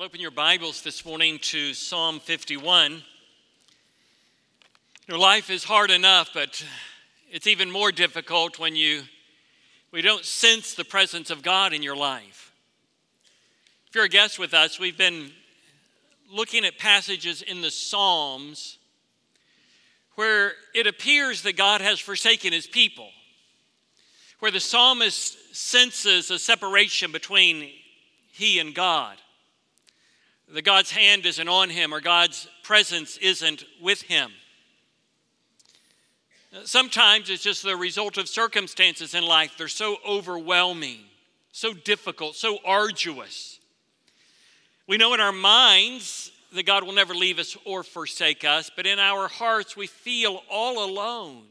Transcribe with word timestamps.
You'll 0.00 0.06
open 0.06 0.20
your 0.20 0.30
Bibles 0.30 0.80
this 0.80 1.04
morning 1.04 1.38
to 1.42 1.74
Psalm 1.74 2.20
51. 2.20 3.02
Your 5.06 5.18
life 5.18 5.50
is 5.50 5.62
hard 5.62 5.90
enough, 5.90 6.30
but 6.32 6.64
it's 7.30 7.46
even 7.46 7.70
more 7.70 7.92
difficult 7.92 8.58
when 8.58 8.74
you 8.74 9.02
we 9.92 10.00
don't 10.00 10.24
sense 10.24 10.72
the 10.72 10.86
presence 10.86 11.28
of 11.28 11.42
God 11.42 11.74
in 11.74 11.82
your 11.82 11.96
life. 11.96 12.50
If 13.88 13.94
you're 13.94 14.04
a 14.04 14.08
guest 14.08 14.38
with 14.38 14.54
us, 14.54 14.80
we've 14.80 14.96
been 14.96 15.32
looking 16.32 16.64
at 16.64 16.78
passages 16.78 17.42
in 17.42 17.60
the 17.60 17.70
Psalms 17.70 18.78
where 20.14 20.54
it 20.74 20.86
appears 20.86 21.42
that 21.42 21.58
God 21.58 21.82
has 21.82 22.00
forsaken 22.00 22.54
his 22.54 22.66
people, 22.66 23.10
where 24.38 24.50
the 24.50 24.60
psalmist 24.60 25.54
senses 25.54 26.30
a 26.30 26.38
separation 26.38 27.12
between 27.12 27.68
he 28.32 28.58
and 28.60 28.74
God. 28.74 29.18
That 30.52 30.62
God's 30.62 30.90
hand 30.90 31.26
isn't 31.26 31.48
on 31.48 31.70
him 31.70 31.94
or 31.94 32.00
God's 32.00 32.48
presence 32.62 33.16
isn't 33.18 33.64
with 33.80 34.02
him. 34.02 34.32
Sometimes 36.64 37.30
it's 37.30 37.44
just 37.44 37.62
the 37.62 37.76
result 37.76 38.18
of 38.18 38.28
circumstances 38.28 39.14
in 39.14 39.24
life. 39.24 39.54
They're 39.56 39.68
so 39.68 39.98
overwhelming, 40.06 40.98
so 41.52 41.72
difficult, 41.72 42.34
so 42.34 42.58
arduous. 42.64 43.60
We 44.88 44.96
know 44.96 45.14
in 45.14 45.20
our 45.20 45.32
minds 45.32 46.32
that 46.52 46.66
God 46.66 46.82
will 46.82 46.92
never 46.92 47.14
leave 47.14 47.38
us 47.38 47.56
or 47.64 47.84
forsake 47.84 48.44
us, 48.44 48.70
but 48.74 48.86
in 48.86 48.98
our 48.98 49.28
hearts 49.28 49.76
we 49.76 49.86
feel 49.86 50.42
all 50.50 50.84
alone. 50.84 51.44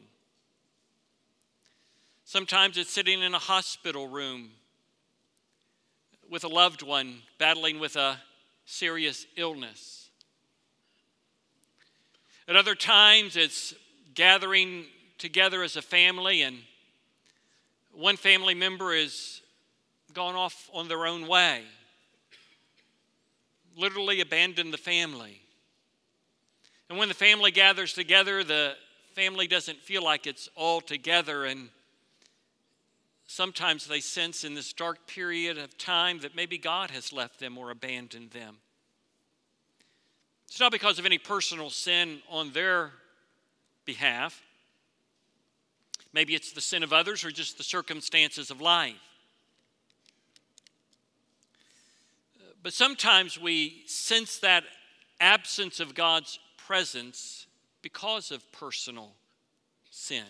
Sometimes 2.26 2.78
it's 2.78 2.92
sitting 2.92 3.22
in 3.22 3.34
a 3.34 3.40
hospital 3.40 4.08
room 4.08 4.50
with 6.30 6.44
a 6.44 6.50
loved 6.50 6.84
one 6.84 7.22
battling 7.40 7.80
with 7.80 7.96
a 7.96 8.20
serious 8.70 9.26
illness. 9.36 10.10
At 12.48 12.56
other 12.56 12.76
times, 12.76 13.36
it's 13.36 13.74
gathering 14.14 14.86
together 15.18 15.64
as 15.64 15.76
a 15.76 15.82
family, 15.82 16.44
and 16.44 16.60
one 17.92 18.16
family 18.16 18.54
member 18.54 18.94
is 18.94 19.42
gone 20.14 20.36
off 20.36 20.70
on 20.72 20.88
their 20.88 21.08
own 21.08 21.28
way, 21.28 21.64
literally 23.76 24.22
abandoned 24.22 24.72
the 24.72 24.78
family. 24.78 25.42
And 26.90 26.98
when 26.98 27.08
the 27.08 27.16
family 27.16 27.52
gathers 27.52 27.94
together, 27.94 28.44
the 28.44 28.76
family 29.16 29.48
doesn't 29.48 29.80
feel 29.80 30.04
like 30.04 30.28
it's 30.28 30.48
all 30.56 30.80
together, 30.80 31.46
and 31.46 31.70
sometimes 33.40 33.88
they 33.88 34.02
sense 34.02 34.44
in 34.44 34.54
this 34.54 34.74
dark 34.74 35.08
period 35.08 35.58
of 35.58 35.78
time 35.78 36.20
that 36.20 36.36
maybe 36.36 36.58
God 36.58 36.92
has 36.92 37.14
left 37.14 37.40
them 37.40 37.58
or 37.58 37.72
abandoned 37.72 38.32
them. 38.32 38.58
It's 40.50 40.60
not 40.60 40.74
because 40.74 41.00
of 41.00 41.06
any 41.06 41.18
personal 41.18 41.70
sin 41.70 42.20
on 42.30 42.52
their 42.52 42.92
behalf. 43.86 44.42
Maybe 46.12 46.36
it's 46.36 46.52
the 46.52 46.60
sin 46.60 46.84
of 46.84 46.92
others 46.92 47.24
or 47.24 47.32
just 47.32 47.58
the 47.58 47.64
circumstances 47.64 48.52
of 48.52 48.60
life. 48.60 48.96
But 52.62 52.74
sometimes 52.74 53.40
we 53.40 53.84
sense 53.86 54.40
that 54.40 54.66
absence 55.22 55.80
of 55.80 55.96
God's 55.96 56.40
presence 56.58 57.48
because 57.82 58.32
of 58.32 58.52
personal 58.52 59.14
sin. 59.90 60.26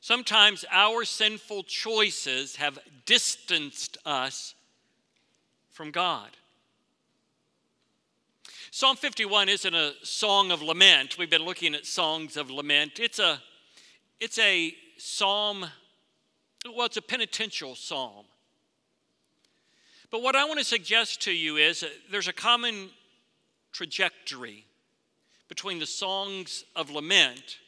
Sometimes 0.00 0.64
our 0.70 1.04
sinful 1.04 1.64
choices 1.64 2.56
have 2.56 2.78
distanced 3.04 3.98
us 4.06 4.54
from 5.70 5.90
God. 5.90 6.30
Psalm 8.70 8.96
51 8.96 9.48
isn't 9.48 9.74
a 9.74 9.92
song 10.02 10.50
of 10.50 10.62
lament. 10.62 11.18
We've 11.18 11.28
been 11.28 11.44
looking 11.44 11.74
at 11.74 11.84
songs 11.84 12.36
of 12.36 12.50
lament. 12.50 12.98
It's 12.98 13.18
a, 13.18 13.42
it's 14.20 14.38
a 14.38 14.74
psalm, 14.96 15.66
well, 16.64 16.86
it's 16.86 16.96
a 16.96 17.02
penitential 17.02 17.74
psalm. 17.74 18.24
But 20.10 20.22
what 20.22 20.34
I 20.34 20.44
want 20.44 20.58
to 20.60 20.64
suggest 20.64 21.22
to 21.22 21.32
you 21.32 21.56
is 21.56 21.84
there's 22.10 22.28
a 22.28 22.32
common 22.32 22.90
trajectory 23.72 24.64
between 25.48 25.78
the 25.78 25.86
songs 25.86 26.64
of 26.74 26.90
lament 26.90 27.58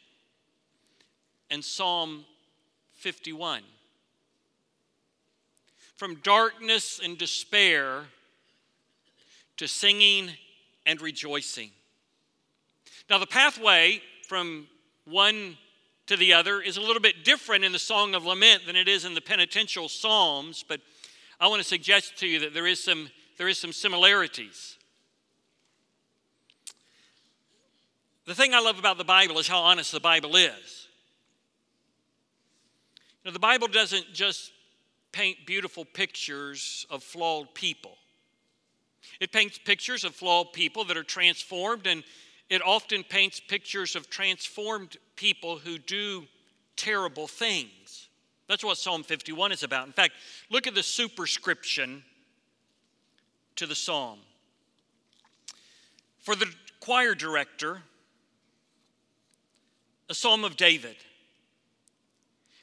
and 1.52 1.62
Psalm 1.62 2.24
51. 2.94 3.62
From 5.96 6.16
darkness 6.22 6.98
and 7.02 7.18
despair 7.18 8.04
to 9.58 9.68
singing 9.68 10.30
and 10.86 11.00
rejoicing. 11.00 11.70
Now, 13.10 13.18
the 13.18 13.26
pathway 13.26 14.00
from 14.26 14.66
one 15.04 15.58
to 16.06 16.16
the 16.16 16.32
other 16.32 16.60
is 16.62 16.78
a 16.78 16.80
little 16.80 17.02
bit 17.02 17.22
different 17.22 17.64
in 17.64 17.72
the 17.72 17.78
Song 17.78 18.14
of 18.14 18.24
Lament 18.24 18.62
than 18.66 18.74
it 18.74 18.88
is 18.88 19.04
in 19.04 19.12
the 19.12 19.20
penitential 19.20 19.90
Psalms, 19.90 20.64
but 20.66 20.80
I 21.38 21.48
want 21.48 21.60
to 21.60 21.68
suggest 21.68 22.16
to 22.20 22.26
you 22.26 22.40
that 22.40 22.54
there 22.54 22.66
is 22.66 22.82
some, 22.82 23.10
there 23.36 23.48
is 23.48 23.58
some 23.58 23.72
similarities. 23.72 24.78
The 28.24 28.34
thing 28.34 28.54
I 28.54 28.60
love 28.60 28.78
about 28.78 28.96
the 28.96 29.04
Bible 29.04 29.38
is 29.38 29.48
how 29.48 29.60
honest 29.60 29.92
the 29.92 30.00
Bible 30.00 30.34
is. 30.36 30.88
Know, 33.24 33.30
the 33.30 33.38
Bible 33.38 33.68
doesn't 33.68 34.12
just 34.12 34.52
paint 35.12 35.38
beautiful 35.46 35.84
pictures 35.84 36.86
of 36.90 37.02
flawed 37.02 37.54
people. 37.54 37.96
It 39.20 39.32
paints 39.32 39.58
pictures 39.58 40.04
of 40.04 40.14
flawed 40.14 40.52
people 40.52 40.84
that 40.86 40.96
are 40.96 41.04
transformed, 41.04 41.86
and 41.86 42.02
it 42.48 42.62
often 42.64 43.04
paints 43.04 43.40
pictures 43.40 43.94
of 43.94 44.10
transformed 44.10 44.96
people 45.16 45.58
who 45.58 45.78
do 45.78 46.24
terrible 46.76 47.28
things. 47.28 48.08
That's 48.48 48.64
what 48.64 48.78
Psalm 48.78 49.02
51 49.02 49.52
is 49.52 49.62
about. 49.62 49.86
In 49.86 49.92
fact, 49.92 50.14
look 50.50 50.66
at 50.66 50.74
the 50.74 50.82
superscription 50.82 52.02
to 53.56 53.66
the 53.66 53.74
psalm. 53.74 54.18
For 56.18 56.34
the 56.34 56.46
choir 56.80 57.14
director, 57.14 57.82
a 60.08 60.14
psalm 60.14 60.44
of 60.44 60.56
David. 60.56 60.96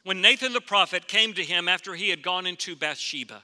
When 0.04 0.22
Nathan 0.22 0.54
the 0.54 0.62
prophet 0.62 1.08
came 1.08 1.34
to 1.34 1.44
him 1.44 1.68
after 1.68 1.94
he 1.94 2.10
had 2.10 2.22
gone 2.22 2.46
into 2.46 2.76
Bathsheba. 2.76 3.44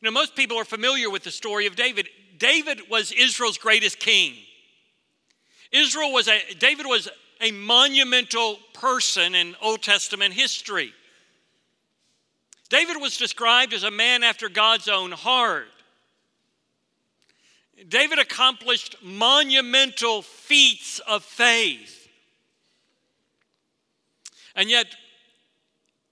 You 0.00 0.06
know, 0.06 0.12
most 0.12 0.36
people 0.36 0.56
are 0.58 0.64
familiar 0.64 1.10
with 1.10 1.24
the 1.24 1.30
story 1.30 1.66
of 1.66 1.74
David. 1.74 2.08
David 2.38 2.82
was 2.88 3.10
Israel's 3.12 3.58
greatest 3.58 3.98
king. 3.98 4.34
Israel 5.72 6.12
was 6.12 6.28
a, 6.28 6.40
David 6.58 6.86
was 6.86 7.08
a 7.40 7.50
monumental 7.50 8.58
person 8.74 9.34
in 9.34 9.54
Old 9.60 9.82
Testament 9.82 10.34
history. 10.34 10.92
David 12.68 13.00
was 13.00 13.16
described 13.16 13.72
as 13.72 13.82
a 13.82 13.90
man 13.90 14.22
after 14.22 14.48
God's 14.48 14.88
own 14.88 15.12
heart. 15.12 15.66
David 17.88 18.18
accomplished 18.18 18.96
monumental 19.02 20.22
feats 20.22 20.98
of 21.00 21.24
faith. 21.24 22.08
And 24.54 24.68
yet, 24.68 24.86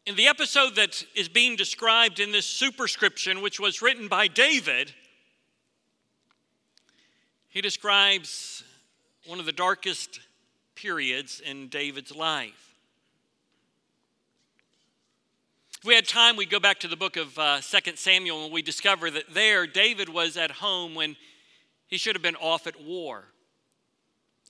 in 0.07 0.15
the 0.15 0.29
episode 0.29 0.77
that 0.77 1.05
is 1.17 1.29
being 1.29 1.57
described 1.57 2.21
in 2.21 2.31
this 2.31 2.47
superscription, 2.47 3.43
which 3.43 3.59
was 3.59 3.83
written 3.83 4.07
by 4.07 4.29
David, 4.29 4.95
he 7.49 7.61
describes 7.61 8.63
one 9.27 9.41
of 9.41 9.47
the 9.47 9.53
darkest 9.53 10.21
periods 10.77 11.41
in 11.41 11.67
David's 11.69 12.15
life. 12.15 12.75
If 15.79 15.85
we 15.85 15.95
had 15.97 16.07
time, 16.07 16.37
we'd 16.37 16.51
go 16.51 16.61
back 16.61 16.79
to 16.81 16.89
the 16.89 16.97
book 16.97 17.17
of 17.17 17.37
uh, 17.37 17.61
2 17.61 17.97
Samuel 17.97 18.45
and 18.45 18.53
we 18.53 18.63
discover 18.63 19.11
that 19.11 19.35
there 19.35 19.67
David 19.67 20.09
was 20.09 20.37
at 20.37 20.53
home 20.53 20.95
when 20.95 21.17
he 21.89 21.99
should 21.99 22.15
have 22.15 22.23
been 22.23 22.37
off 22.37 22.69
at 22.69 22.81
war. 22.81 23.25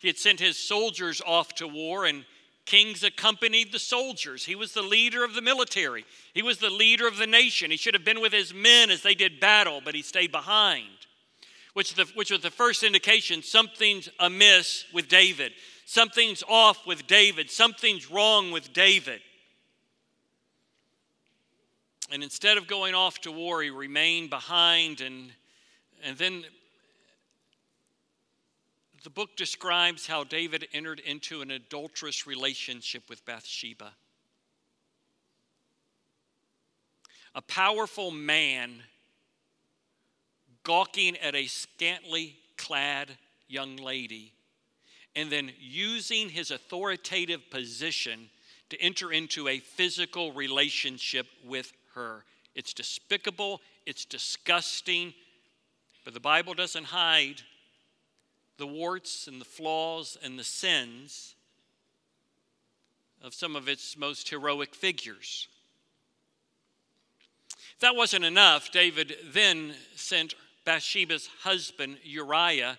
He 0.01 0.09
had 0.09 0.19
sent 0.19 0.39
his 0.39 0.59
soldiers 0.59 1.23
off 1.25 1.55
to 1.55 1.67
war 1.67 2.05
and 2.05 2.27
Kings 2.67 3.05
accompanied 3.05 3.71
the 3.71 3.79
soldiers. 3.79 4.45
He 4.45 4.57
was 4.57 4.73
the 4.73 4.83
leader 4.83 5.25
of 5.25 5.35
the 5.35 5.41
military. 5.41 6.05
He 6.35 6.43
was 6.43 6.59
the 6.59 6.69
leader 6.69 7.07
of 7.07 7.17
the 7.17 7.27
nation. 7.27 7.71
He 7.71 7.77
should 7.77 7.95
have 7.95 8.05
been 8.05 8.21
with 8.21 8.33
his 8.33 8.53
men 8.53 8.91
as 8.91 9.03
they 9.03 9.15
did 9.15 9.41
battle, 9.41 9.81
but 9.85 9.95
he 9.95 10.03
stayed 10.03 10.33
behind, 10.33 10.89
which, 11.75 11.95
the, 11.95 12.05
which 12.15 12.33
was 12.33 12.41
the 12.41 12.51
first 12.51 12.83
indication 12.83 13.43
something's 13.43 14.09
amiss 14.19 14.85
with 14.93 15.09
David. 15.09 15.53
Something's 15.87 16.43
off 16.49 16.85
with 16.85 17.07
David. 17.07 17.51
Something's 17.51 18.11
wrong 18.11 18.51
with 18.51 18.73
David. 18.73 19.21
And 22.11 22.25
instead 22.25 22.59
of 22.59 22.67
going 22.67 22.95
off 22.95 23.21
to 23.21 23.33
war, 23.33 23.63
he 23.63 23.71
remained 23.71 24.31
behind 24.31 25.01
and, 25.01 25.31
and 26.05 26.19
then 26.19 26.45
the 29.07 29.11
book 29.11 29.37
describes 29.37 30.09
how 30.09 30.25
David 30.25 30.67
entered 30.73 30.99
into 30.99 31.41
an 31.41 31.53
adulterous 31.53 32.27
relationship 32.27 33.05
with 33.09 33.25
Bathsheba. 33.25 33.93
A 37.33 37.41
powerful 37.41 38.11
man 38.11 38.83
gawking 40.65 41.17
at 41.19 41.37
a 41.37 41.47
scantily 41.47 42.35
clad 42.59 43.17
young 43.47 43.77
lady 43.77 44.33
and 45.15 45.31
then 45.31 45.53
using 45.61 46.29
his 46.29 46.51
authoritative 46.51 47.49
position 47.49 48.29
to 48.71 48.83
enter 48.83 49.13
into 49.13 49.47
a 49.47 49.61
physical 49.61 50.33
relationship 50.33 51.29
with 51.45 51.73
her. 51.95 52.25
It's 52.57 52.75
despicable, 52.75 53.61
it's 53.87 54.05
disgusting, 54.05 55.15
but 56.05 56.13
the 56.13 56.19
Bible 56.19 56.55
doesn't 56.55 56.87
hide 56.87 57.43
the 58.59 58.67
warts 58.67 59.27
and 59.27 59.41
the 59.41 59.45
flaws 59.45 60.17
and 60.23 60.39
the 60.39 60.45
sins 60.45 61.35
of 63.23 63.35
some 63.35 63.57
of 63.57 63.69
its 63.69 63.97
most 63.97 64.29
heroic 64.29 64.75
figures. 64.75 65.49
If 67.75 67.81
that 67.81 67.97
wasn't 67.97 68.25
enough, 68.25 68.71
David 68.73 69.17
then 69.33 69.75
sent 69.95 70.35
Bathsheba's 70.65 71.29
husband, 71.43 71.99
Uriah, 72.03 72.79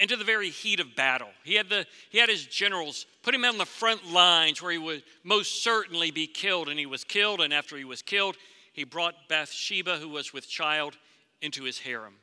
into 0.00 0.16
the 0.16 0.24
very 0.24 0.50
heat 0.50 0.80
of 0.80 0.96
battle. 0.96 1.28
He 1.44 1.54
had, 1.54 1.68
the, 1.68 1.86
he 2.10 2.18
had 2.18 2.28
his 2.28 2.44
generals 2.44 3.06
put 3.22 3.34
him 3.34 3.44
on 3.44 3.58
the 3.58 3.64
front 3.64 4.10
lines 4.10 4.60
where 4.60 4.72
he 4.72 4.78
would 4.78 5.04
most 5.22 5.62
certainly 5.62 6.10
be 6.10 6.26
killed, 6.26 6.68
and 6.68 6.78
he 6.78 6.86
was 6.86 7.04
killed. 7.04 7.40
And 7.40 7.54
after 7.54 7.76
he 7.76 7.84
was 7.84 8.02
killed, 8.02 8.36
he 8.72 8.82
brought 8.82 9.28
Bathsheba, 9.28 9.98
who 9.98 10.08
was 10.08 10.32
with 10.32 10.48
child, 10.48 10.96
into 11.40 11.62
his 11.62 11.78
harem. 11.78 12.14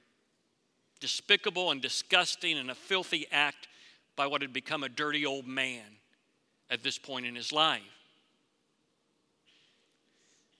Despicable 1.00 1.72
and 1.72 1.82
disgusting 1.82 2.58
and 2.58 2.70
a 2.70 2.76
filthy 2.76 3.26
act 3.32 3.68
by 4.16 4.28
what 4.28 4.42
had 4.42 4.52
become 4.52 4.84
a 4.84 4.90
dirty 4.90 5.26
old 5.26 5.48
man 5.48 5.86
at 6.70 6.84
this 6.84 6.98
point 6.98 7.26
in 7.26 7.36
his 7.36 7.54
life. 7.54 7.82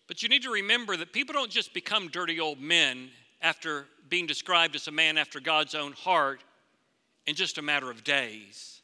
But 0.08 0.24
you 0.24 0.30
need 0.30 0.44
to 0.44 0.52
remember 0.52 0.98
that 0.98 1.14
people 1.14 1.34
don't 1.34 1.52
just 1.52 1.74
become 1.74 2.08
dirty 2.08 2.40
old 2.40 2.60
men 2.60 3.10
after 3.42 3.86
being 4.10 4.26
described 4.26 4.76
as 4.76 4.88
a 4.88 4.92
man 4.92 5.18
after 5.18 5.40
God's 5.40 5.76
own 5.76 5.94
heart 5.94 6.42
in 7.28 7.36
just 7.36 7.58
a 7.58 7.62
matter 7.62 7.92
of 7.92 8.04
days. 8.04 8.82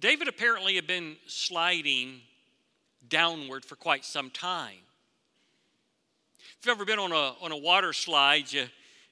David 0.00 0.26
apparently 0.26 0.74
had 0.74 0.86
been 0.86 1.16
sliding 1.26 2.20
downward 3.08 3.64
for 3.64 3.76
quite 3.76 4.04
some 4.04 4.30
time. 4.30 4.78
If 6.58 6.66
you've 6.66 6.74
ever 6.74 6.84
been 6.84 6.98
on 6.98 7.12
a, 7.12 7.34
on 7.40 7.52
a 7.52 7.56
water 7.56 7.92
slide, 7.92 8.52
you, 8.52 8.64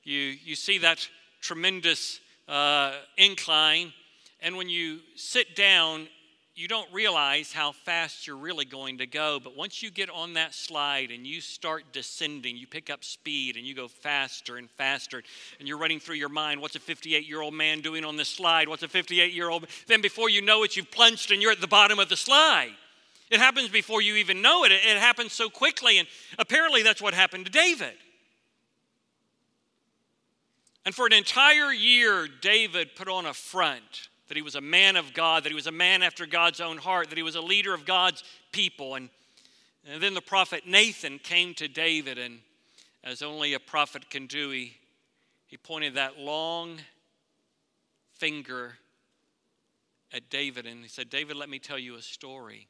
you, 0.06 0.36
you 0.44 0.54
see 0.54 0.78
that 0.78 1.08
tremendous 1.40 2.20
uh, 2.48 2.92
incline, 3.16 3.92
and 4.40 4.56
when 4.56 4.68
you 4.68 5.00
sit 5.16 5.56
down, 5.56 6.06
you 6.54 6.68
don't 6.68 6.90
realize 6.92 7.52
how 7.52 7.72
fast 7.72 8.26
you're 8.26 8.36
really 8.36 8.64
going 8.64 8.98
to 8.98 9.06
go. 9.06 9.40
But 9.42 9.56
once 9.56 9.82
you 9.82 9.90
get 9.90 10.08
on 10.08 10.34
that 10.34 10.54
slide 10.54 11.10
and 11.10 11.26
you 11.26 11.40
start 11.42 11.84
descending, 11.92 12.56
you 12.56 12.66
pick 12.66 12.88
up 12.88 13.04
speed 13.04 13.56
and 13.56 13.66
you 13.66 13.74
go 13.74 13.88
faster 13.88 14.56
and 14.56 14.70
faster. 14.70 15.22
And 15.58 15.68
you're 15.68 15.76
running 15.76 16.00
through 16.00 16.14
your 16.14 16.30
mind, 16.30 16.62
what's 16.62 16.76
a 16.76 16.80
58 16.80 17.28
year 17.28 17.42
old 17.42 17.52
man 17.52 17.82
doing 17.82 18.06
on 18.06 18.16
this 18.16 18.28
slide? 18.28 18.68
What's 18.68 18.82
a 18.82 18.88
58 18.88 19.34
year 19.34 19.50
old? 19.50 19.66
Then 19.86 20.00
before 20.00 20.30
you 20.30 20.40
know 20.40 20.62
it, 20.62 20.76
you've 20.76 20.90
plunged 20.90 21.30
and 21.30 21.42
you're 21.42 21.52
at 21.52 21.60
the 21.60 21.66
bottom 21.66 21.98
of 21.98 22.08
the 22.08 22.16
slide. 22.16 22.72
It 23.30 23.38
happens 23.38 23.68
before 23.68 24.00
you 24.00 24.14
even 24.14 24.40
know 24.40 24.64
it. 24.64 24.72
It 24.72 24.96
happens 24.96 25.34
so 25.34 25.50
quickly. 25.50 25.98
And 25.98 26.08
apparently 26.38 26.82
that's 26.82 27.02
what 27.02 27.12
happened 27.12 27.44
to 27.46 27.52
David. 27.52 27.94
And 30.86 30.94
for 30.94 31.04
an 31.04 31.12
entire 31.12 31.72
year, 31.72 32.28
David 32.40 32.94
put 32.94 33.08
on 33.08 33.26
a 33.26 33.34
front 33.34 34.08
that 34.28 34.36
he 34.36 34.42
was 34.42 34.54
a 34.54 34.60
man 34.60 34.96
of 34.96 35.12
God, 35.12 35.44
that 35.44 35.48
he 35.48 35.54
was 35.54 35.66
a 35.66 35.72
man 35.72 36.02
after 36.02 36.26
God's 36.26 36.60
own 36.60 36.78
heart, 36.78 37.10
that 37.10 37.16
he 37.16 37.22
was 37.24 37.34
a 37.34 37.40
leader 37.40 37.74
of 37.74 37.84
God's 37.84 38.22
people. 38.52 38.94
And, 38.94 39.10
and 39.84 40.00
then 40.00 40.14
the 40.14 40.20
prophet 40.22 40.64
Nathan 40.64 41.18
came 41.18 41.54
to 41.54 41.66
David, 41.66 42.18
and 42.18 42.38
as 43.02 43.20
only 43.20 43.54
a 43.54 43.60
prophet 43.60 44.08
can 44.10 44.26
do, 44.26 44.50
he, 44.50 44.76
he 45.46 45.56
pointed 45.56 45.94
that 45.94 46.18
long 46.18 46.78
finger 48.14 48.78
at 50.12 50.30
David 50.30 50.66
and 50.66 50.82
he 50.82 50.88
said, 50.88 51.10
David, 51.10 51.36
let 51.36 51.48
me 51.48 51.58
tell 51.58 51.78
you 51.78 51.96
a 51.96 52.02
story. 52.02 52.68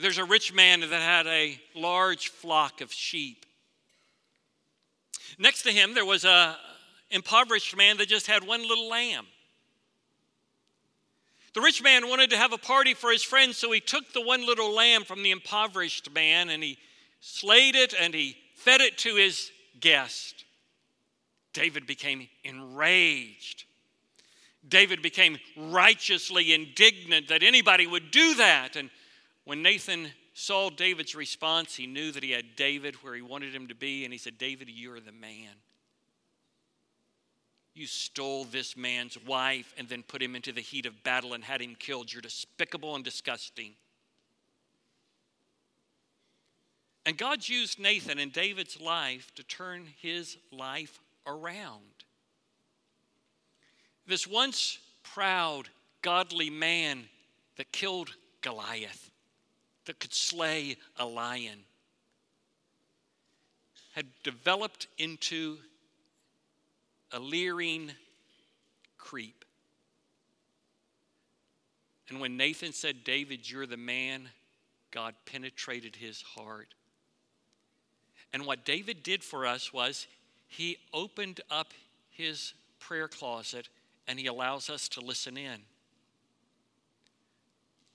There's 0.00 0.18
a 0.18 0.24
rich 0.24 0.54
man 0.54 0.80
that 0.80 0.90
had 0.90 1.26
a 1.26 1.60
large 1.74 2.28
flock 2.28 2.80
of 2.80 2.92
sheep. 2.92 3.44
Next 5.38 5.62
to 5.62 5.72
him, 5.72 5.94
there 5.94 6.04
was 6.04 6.24
a, 6.24 6.56
impoverished 7.12 7.76
man 7.76 7.98
that 7.98 8.08
just 8.08 8.26
had 8.26 8.44
one 8.44 8.66
little 8.66 8.88
lamb. 8.88 9.26
The 11.54 11.60
rich 11.60 11.82
man 11.82 12.08
wanted 12.08 12.30
to 12.30 12.38
have 12.38 12.52
a 12.52 12.58
party 12.58 12.94
for 12.94 13.12
his 13.12 13.22
friends, 13.22 13.58
so 13.58 13.70
he 13.70 13.80
took 13.80 14.12
the 14.12 14.22
one 14.22 14.44
little 14.46 14.74
lamb 14.74 15.04
from 15.04 15.22
the 15.22 15.30
impoverished 15.30 16.10
man 16.12 16.48
and 16.48 16.62
he 16.62 16.78
slayed 17.20 17.76
it 17.76 17.94
and 17.98 18.14
he 18.14 18.36
fed 18.56 18.80
it 18.80 18.96
to 18.98 19.14
his 19.16 19.50
guest. 19.78 20.46
David 21.52 21.86
became 21.86 22.28
enraged. 22.42 23.64
David 24.66 25.02
became 25.02 25.38
righteously 25.56 26.54
indignant 26.54 27.28
that 27.28 27.42
anybody 27.42 27.86
would 27.86 28.10
do 28.10 28.34
that. 28.36 28.76
And 28.76 28.88
when 29.44 29.62
Nathan 29.62 30.08
saw 30.32 30.70
David's 30.70 31.14
response, 31.14 31.74
he 31.74 31.86
knew 31.86 32.10
that 32.12 32.22
he 32.22 32.30
had 32.30 32.56
David 32.56 32.96
where 32.96 33.14
he 33.14 33.22
wanted 33.22 33.54
him 33.54 33.68
to 33.68 33.74
be. 33.74 34.04
And 34.04 34.12
he 34.12 34.18
said, 34.18 34.38
David, 34.38 34.68
you're 34.70 35.00
the 35.00 35.12
man. 35.12 35.54
You 37.74 37.86
stole 37.86 38.44
this 38.44 38.76
man's 38.76 39.16
wife 39.26 39.72
and 39.78 39.88
then 39.88 40.02
put 40.02 40.22
him 40.22 40.36
into 40.36 40.52
the 40.52 40.60
heat 40.60 40.86
of 40.86 41.02
battle 41.02 41.32
and 41.32 41.42
had 41.42 41.60
him 41.60 41.74
killed. 41.78 42.12
You're 42.12 42.22
despicable 42.22 42.94
and 42.94 43.04
disgusting. 43.04 43.72
And 47.04 47.18
God 47.18 47.48
used 47.48 47.78
Nathan 47.78 48.18
in 48.18 48.30
David's 48.30 48.80
life 48.80 49.32
to 49.34 49.42
turn 49.42 49.86
his 50.00 50.36
life 50.52 51.00
around. 51.26 51.80
This 54.06 54.26
once 54.26 54.78
proud, 55.02 55.68
godly 56.02 56.50
man 56.50 57.04
that 57.56 57.72
killed 57.72 58.14
Goliath, 58.40 59.11
that 59.86 59.98
could 59.98 60.14
slay 60.14 60.76
a 60.96 61.04
lion, 61.04 61.58
had 63.92 64.06
developed 64.22 64.86
into 64.98 65.58
a 67.12 67.18
leering 67.18 67.92
creep. 68.98 69.44
And 72.08 72.20
when 72.20 72.36
Nathan 72.36 72.72
said, 72.72 73.04
David, 73.04 73.50
you're 73.50 73.66
the 73.66 73.76
man, 73.76 74.28
God 74.90 75.14
penetrated 75.26 75.96
his 75.96 76.22
heart. 76.22 76.74
And 78.32 78.46
what 78.46 78.64
David 78.64 79.02
did 79.02 79.22
for 79.22 79.46
us 79.46 79.72
was 79.72 80.06
he 80.46 80.78
opened 80.92 81.40
up 81.50 81.68
his 82.10 82.54
prayer 82.78 83.08
closet 83.08 83.68
and 84.06 84.18
he 84.18 84.26
allows 84.26 84.68
us 84.68 84.88
to 84.88 85.00
listen 85.00 85.36
in. 85.36 85.60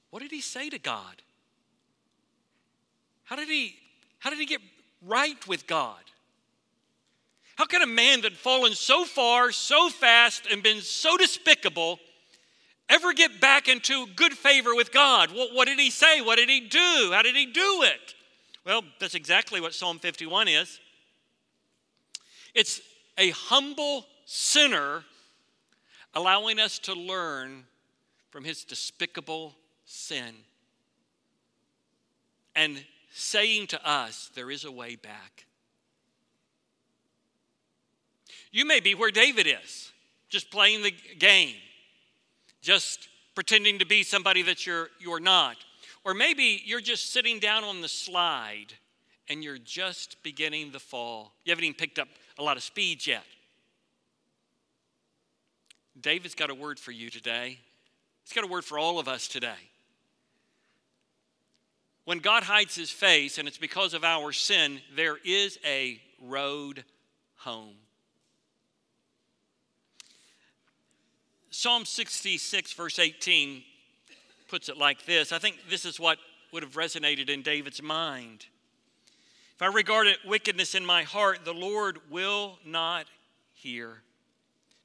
What 0.09 0.21
did 0.21 0.31
he 0.31 0.41
say 0.41 0.69
to 0.69 0.79
God? 0.79 1.21
How 3.27 3.35
did 3.35 3.49
he 3.49 3.75
how 4.19 4.29
did 4.29 4.39
he 4.39 4.45
get 4.45 4.61
right 5.05 5.47
with 5.47 5.67
God? 5.67 5.99
How 7.57 7.65
can 7.65 7.81
a 7.81 7.87
man 7.87 8.21
that 8.21 8.31
had 8.31 8.39
fallen 8.39 8.73
so 8.73 9.03
far, 9.03 9.51
so 9.51 9.89
fast, 9.89 10.47
and 10.49 10.63
been 10.63 10.81
so 10.81 11.17
despicable 11.17 11.99
ever 12.89 13.13
get 13.13 13.41
back 13.41 13.67
into 13.67 14.07
good 14.15 14.33
favor 14.33 14.73
with 14.73 14.93
God? 14.93 15.31
What, 15.31 15.53
what 15.53 15.67
did 15.67 15.77
he 15.77 15.91
say? 15.91 16.21
What 16.21 16.37
did 16.37 16.49
he 16.49 16.61
do? 16.61 17.11
How 17.13 17.21
did 17.21 17.35
he 17.35 17.47
do 17.47 17.83
it? 17.83 18.15
Well, 18.65 18.81
that's 18.99 19.15
exactly 19.15 19.59
what 19.59 19.73
Psalm 19.73 19.99
51 19.99 20.47
is. 20.47 20.79
It's 22.55 22.79
a 23.17 23.31
humble 23.31 24.05
sinner 24.25 25.03
allowing 26.13 26.59
us 26.59 26.79
to 26.79 26.93
learn 26.93 27.65
from 28.29 28.45
his 28.45 28.63
despicable 28.63 29.55
sin 29.85 30.33
and 32.55 32.83
saying 33.17 33.67
to 33.67 33.89
us, 33.89 34.29
there 34.35 34.51
is 34.51 34.63
a 34.63 34.71
way 34.71 34.95
back. 34.95 35.45
You 38.51 38.65
may 38.65 38.79
be 38.79 38.95
where 38.95 39.11
David 39.11 39.47
is, 39.47 39.91
just 40.29 40.49
playing 40.51 40.83
the 40.83 40.93
game, 41.19 41.55
just 42.61 43.09
pretending 43.35 43.79
to 43.79 43.85
be 43.85 44.03
somebody 44.03 44.41
that 44.43 44.65
you're, 44.65 44.89
you're 44.99 45.19
not. 45.19 45.57
Or 46.03 46.13
maybe 46.13 46.61
you're 46.65 46.81
just 46.81 47.11
sitting 47.11 47.39
down 47.39 47.63
on 47.63 47.81
the 47.81 47.87
slide 47.87 48.73
and 49.29 49.43
you're 49.43 49.57
just 49.57 50.21
beginning 50.23 50.71
the 50.71 50.79
fall. 50.79 51.33
You 51.43 51.51
haven't 51.51 51.65
even 51.65 51.75
picked 51.75 51.99
up 51.99 52.07
a 52.37 52.43
lot 52.43 52.57
of 52.57 52.63
speed 52.63 53.05
yet. 53.05 53.23
David's 55.99 56.35
got 56.35 56.49
a 56.49 56.55
word 56.55 56.79
for 56.79 56.91
you 56.91 57.09
today. 57.09 57.59
He's 58.23 58.33
got 58.33 58.43
a 58.43 58.47
word 58.47 58.63
for 58.63 58.77
all 58.79 58.99
of 58.99 59.07
us 59.07 59.27
today. 59.27 59.69
When 62.07 62.19
God 62.19 62.43
hides 62.43 62.73
his 62.73 62.89
face, 62.89 63.37
and 63.37 63.49
it's 63.49 63.57
because 63.57 63.93
of 63.93 64.05
our 64.05 64.31
sin, 64.31 64.79
there 64.95 65.17
is 65.25 65.59
a 65.65 65.99
road 66.23 66.85
home. 67.35 67.75
Psalm 71.49 71.83
66, 71.83 72.71
verse 72.71 72.97
18, 72.97 73.61
puts 74.47 74.69
it 74.69 74.77
like 74.77 75.05
this. 75.05 75.33
I 75.33 75.39
think 75.39 75.57
this 75.69 75.83
is 75.83 75.99
what 75.99 76.17
would 76.53 76.63
have 76.63 76.75
resonated 76.75 77.29
in 77.29 77.41
David's 77.41 77.83
mind. 77.83 78.45
If 79.57 79.61
I 79.61 79.65
regard 79.65 80.07
wickedness 80.25 80.75
in 80.75 80.85
my 80.85 81.03
heart, 81.03 81.39
the 81.43 81.53
Lord 81.53 81.99
will 82.09 82.57
not 82.65 83.07
hear. 83.53 84.01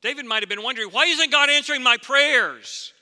David 0.00 0.26
might 0.26 0.43
have 0.43 0.50
been 0.50 0.64
wondering, 0.64 0.88
why 0.88 1.05
isn't 1.05 1.31
God 1.31 1.50
answering 1.50 1.85
my 1.85 1.99
prayers? 1.99 2.93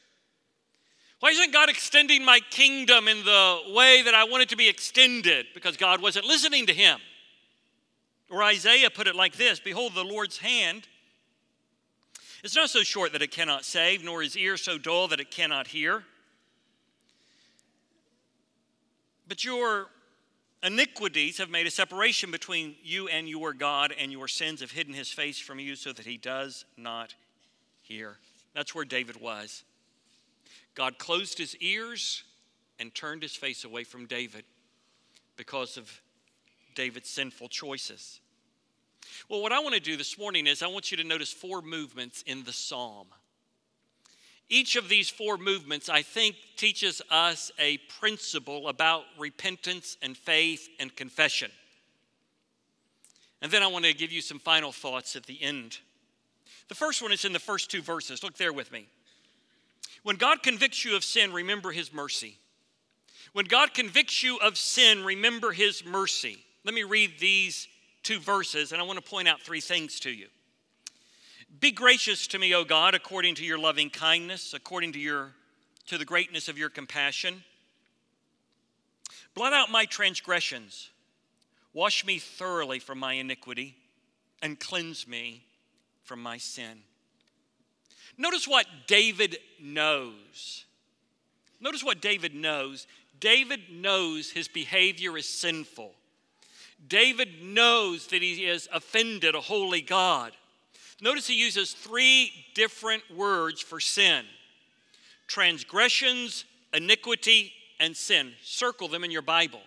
Why 1.20 1.30
isn't 1.30 1.52
God 1.52 1.68
extending 1.68 2.24
my 2.24 2.40
kingdom 2.40 3.06
in 3.06 3.24
the 3.24 3.60
way 3.74 4.02
that 4.02 4.14
I 4.14 4.24
want 4.24 4.42
it 4.42 4.48
to 4.50 4.56
be 4.56 4.68
extended? 4.68 5.46
Because 5.52 5.76
God 5.76 6.00
wasn't 6.00 6.24
listening 6.24 6.66
to 6.66 6.72
him. 6.72 6.98
Or 8.30 8.42
Isaiah 8.42 8.90
put 8.90 9.06
it 9.06 9.14
like 9.14 9.36
this 9.36 9.60
Behold, 9.60 9.94
the 9.94 10.04
Lord's 10.04 10.38
hand 10.38 10.88
is 12.42 12.56
not 12.56 12.70
so 12.70 12.82
short 12.82 13.12
that 13.12 13.20
it 13.20 13.30
cannot 13.30 13.66
save, 13.66 14.02
nor 14.02 14.22
his 14.22 14.36
ear 14.36 14.56
so 14.56 14.78
dull 14.78 15.08
that 15.08 15.20
it 15.20 15.30
cannot 15.30 15.66
hear. 15.66 16.04
But 19.28 19.44
your 19.44 19.88
iniquities 20.62 21.36
have 21.36 21.50
made 21.50 21.66
a 21.66 21.70
separation 21.70 22.30
between 22.30 22.76
you 22.82 23.08
and 23.08 23.28
your 23.28 23.52
God, 23.52 23.92
and 23.98 24.10
your 24.10 24.26
sins 24.26 24.60
have 24.62 24.70
hidden 24.70 24.94
his 24.94 25.10
face 25.10 25.38
from 25.38 25.58
you 25.58 25.76
so 25.76 25.92
that 25.92 26.06
he 26.06 26.16
does 26.16 26.64
not 26.78 27.14
hear. 27.82 28.16
That's 28.54 28.74
where 28.74 28.86
David 28.86 29.20
was. 29.20 29.64
God 30.74 30.98
closed 30.98 31.38
his 31.38 31.56
ears 31.56 32.24
and 32.78 32.94
turned 32.94 33.22
his 33.22 33.36
face 33.36 33.64
away 33.64 33.84
from 33.84 34.06
David 34.06 34.44
because 35.36 35.76
of 35.76 36.00
David's 36.74 37.10
sinful 37.10 37.48
choices. 37.48 38.20
Well, 39.28 39.42
what 39.42 39.52
I 39.52 39.60
want 39.60 39.74
to 39.74 39.80
do 39.80 39.96
this 39.96 40.18
morning 40.18 40.46
is 40.46 40.62
I 40.62 40.66
want 40.68 40.90
you 40.90 40.96
to 40.98 41.04
notice 41.04 41.32
four 41.32 41.62
movements 41.62 42.22
in 42.26 42.44
the 42.44 42.52
psalm. 42.52 43.08
Each 44.48 44.74
of 44.76 44.88
these 44.88 45.08
four 45.08 45.38
movements, 45.38 45.88
I 45.88 46.02
think, 46.02 46.36
teaches 46.56 47.00
us 47.10 47.52
a 47.58 47.78
principle 48.00 48.68
about 48.68 49.04
repentance 49.16 49.96
and 50.02 50.16
faith 50.16 50.68
and 50.80 50.94
confession. 50.94 51.52
And 53.42 53.52
then 53.52 53.62
I 53.62 53.68
want 53.68 53.84
to 53.84 53.94
give 53.94 54.10
you 54.12 54.20
some 54.20 54.38
final 54.38 54.72
thoughts 54.72 55.14
at 55.16 55.24
the 55.26 55.40
end. 55.40 55.78
The 56.68 56.74
first 56.74 57.00
one 57.00 57.12
is 57.12 57.24
in 57.24 57.32
the 57.32 57.38
first 57.38 57.70
two 57.70 57.80
verses. 57.80 58.22
Look 58.22 58.36
there 58.36 58.52
with 58.52 58.72
me. 58.72 58.88
When 60.02 60.16
God 60.16 60.42
convicts 60.42 60.84
you 60.84 60.96
of 60.96 61.04
sin, 61.04 61.32
remember 61.32 61.72
his 61.72 61.92
mercy. 61.92 62.38
When 63.32 63.44
God 63.44 63.74
convicts 63.74 64.22
you 64.22 64.38
of 64.38 64.56
sin, 64.56 65.04
remember 65.04 65.52
his 65.52 65.84
mercy. 65.84 66.38
Let 66.64 66.74
me 66.74 66.82
read 66.82 67.12
these 67.18 67.68
two 68.02 68.18
verses, 68.18 68.72
and 68.72 68.80
I 68.80 68.84
want 68.84 69.02
to 69.02 69.10
point 69.10 69.28
out 69.28 69.40
three 69.42 69.60
things 69.60 70.00
to 70.00 70.10
you. 70.10 70.26
Be 71.58 71.72
gracious 71.72 72.26
to 72.28 72.38
me, 72.38 72.54
O 72.54 72.64
God, 72.64 72.94
according 72.94 73.34
to 73.36 73.44
your 73.44 73.58
loving 73.58 73.90
kindness, 73.90 74.54
according 74.54 74.92
to 74.92 74.98
your 74.98 75.32
to 75.86 75.98
the 75.98 76.04
greatness 76.04 76.48
of 76.48 76.56
your 76.56 76.70
compassion. 76.70 77.42
Blot 79.34 79.52
out 79.52 79.70
my 79.70 79.84
transgressions. 79.86 80.90
Wash 81.72 82.04
me 82.04 82.18
thoroughly 82.18 82.78
from 82.78 82.98
my 82.98 83.14
iniquity 83.14 83.76
and 84.40 84.58
cleanse 84.58 85.08
me 85.08 85.44
from 86.04 86.22
my 86.22 86.38
sin. 86.38 86.82
Notice 88.20 88.46
what 88.46 88.66
David 88.86 89.38
knows. 89.58 90.66
Notice 91.58 91.82
what 91.82 92.02
David 92.02 92.34
knows. 92.34 92.86
David 93.18 93.60
knows 93.72 94.30
his 94.30 94.46
behavior 94.46 95.16
is 95.16 95.26
sinful. 95.26 95.92
David 96.86 97.42
knows 97.42 98.08
that 98.08 98.20
he 98.20 98.44
has 98.44 98.68
offended 98.74 99.34
a 99.34 99.40
holy 99.40 99.80
God. 99.80 100.32
Notice 101.00 101.28
he 101.28 101.34
uses 101.34 101.72
three 101.72 102.30
different 102.54 103.02
words 103.10 103.62
for 103.62 103.80
sin 103.80 104.26
transgressions, 105.26 106.44
iniquity, 106.74 107.54
and 107.78 107.96
sin. 107.96 108.32
Circle 108.42 108.88
them 108.88 109.02
in 109.02 109.10
your 109.10 109.22
Bible. 109.22 109.62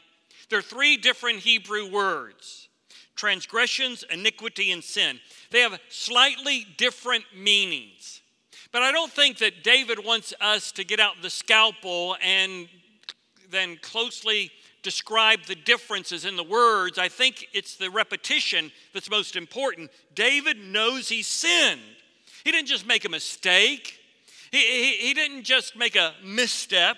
There 0.50 0.60
are 0.60 0.62
three 0.62 0.98
different 0.98 1.40
Hebrew 1.40 1.92
words 1.92 2.68
transgressions, 3.16 4.04
iniquity, 4.12 4.72
and 4.72 4.84
sin. 4.84 5.20
They 5.50 5.62
have 5.62 5.80
slightly 5.90 6.68
different 6.78 7.24
meanings. 7.36 8.20
But 8.74 8.82
I 8.82 8.92
don't 8.92 9.12
think 9.12 9.38
that 9.38 9.64
David 9.64 10.04
wants 10.04 10.34
us 10.42 10.72
to 10.74 10.84
get 10.84 11.00
out 11.00 11.14
the 11.22 11.30
scalpel 11.30 12.18
and 12.22 12.68
then 13.52 13.78
closely 13.84 14.52
describe 14.82 15.44
the 15.44 15.54
differences 15.54 16.26
in 16.26 16.36
the 16.36 16.44
words. 16.44 16.98
I 16.98 17.08
think 17.08 17.48
it's 17.54 17.76
the 17.76 17.92
repetition 17.92 18.72
that's 18.92 19.12
most 19.12 19.36
important. 19.36 19.92
David 20.16 20.58
knows 20.58 21.08
he 21.08 21.22
sinned. 21.22 21.82
He 22.44 22.52
didn't 22.52 22.68
just 22.68 22.88
make 22.88 23.06
a 23.06 23.10
mistake, 23.10 24.00
he, 24.52 24.58
he, 24.58 25.08
he 25.08 25.14
didn't 25.14 25.44
just 25.44 25.76
make 25.76 25.96
a 25.96 26.14
misstep. 26.24 26.98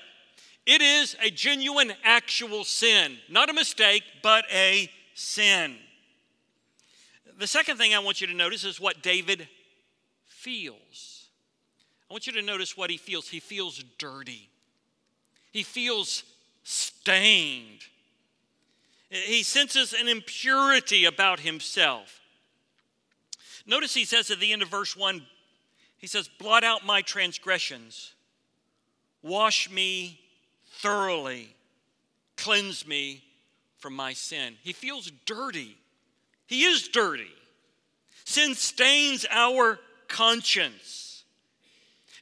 It 0.65 0.81
is 0.81 1.15
a 1.21 1.29
genuine, 1.29 1.93
actual 2.03 2.63
sin. 2.63 3.17
Not 3.29 3.49
a 3.49 3.53
mistake, 3.53 4.01
but 4.23 4.45
a 4.51 4.89
sin. 5.13 5.75
The 7.37 7.47
second 7.47 7.77
thing 7.77 7.93
I 7.93 7.99
want 7.99 8.19
you 8.19 8.27
to 8.27 8.33
notice 8.33 8.63
is 8.63 8.79
what 8.79 9.03
David 9.03 9.47
feels. 10.25 11.14
I 12.09 12.13
want 12.13 12.27
you 12.27 12.33
to 12.33 12.41
notice 12.41 12.77
what 12.77 12.89
he 12.89 12.97
feels. 12.97 13.27
He 13.27 13.39
feels 13.39 13.83
dirty, 13.97 14.49
he 15.51 15.63
feels 15.63 16.23
stained. 16.63 17.81
He 19.09 19.43
senses 19.43 19.93
an 19.93 20.07
impurity 20.07 21.05
about 21.05 21.39
himself. 21.39 22.19
Notice 23.65 23.93
he 23.93 24.03
says 24.03 24.29
at 24.31 24.39
the 24.39 24.51
end 24.51 24.61
of 24.61 24.67
verse 24.67 24.97
1 24.97 25.25
he 25.97 26.07
says, 26.07 26.27
Blot 26.39 26.63
out 26.63 26.85
my 26.85 27.01
transgressions, 27.01 28.13
wash 29.21 29.69
me 29.69 30.19
thoroughly, 30.79 31.55
cleanse 32.35 32.85
me 32.85 33.23
from 33.77 33.95
my 33.95 34.13
sin. 34.13 34.55
He 34.61 34.73
feels 34.73 35.11
dirty. 35.25 35.77
He 36.47 36.63
is 36.63 36.87
dirty. 36.87 37.31
Sin 38.25 38.55
stains 38.55 39.25
our 39.29 39.79
conscience, 40.07 41.04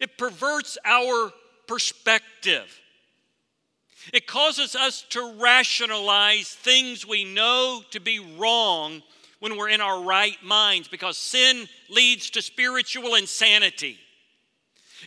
it 0.04 0.18
perverts 0.18 0.78
our 0.84 1.32
perspective. 1.66 2.82
It 4.12 4.28
causes 4.28 4.76
us 4.76 5.06
to 5.12 5.36
rationalize 5.42 6.50
things 6.50 7.08
we 7.08 7.24
know 7.24 7.82
to 7.92 8.02
be 8.02 8.20
wrong 8.20 9.02
when 9.40 9.56
we're 9.58 9.70
in 9.70 9.80
our 9.80 10.04
right 10.04 10.36
minds 10.44 10.90
because 10.90 11.18
sin 11.18 11.68
leads 11.90 12.30
to 12.32 12.42
spiritual 12.42 13.16
insanity. 13.16 13.98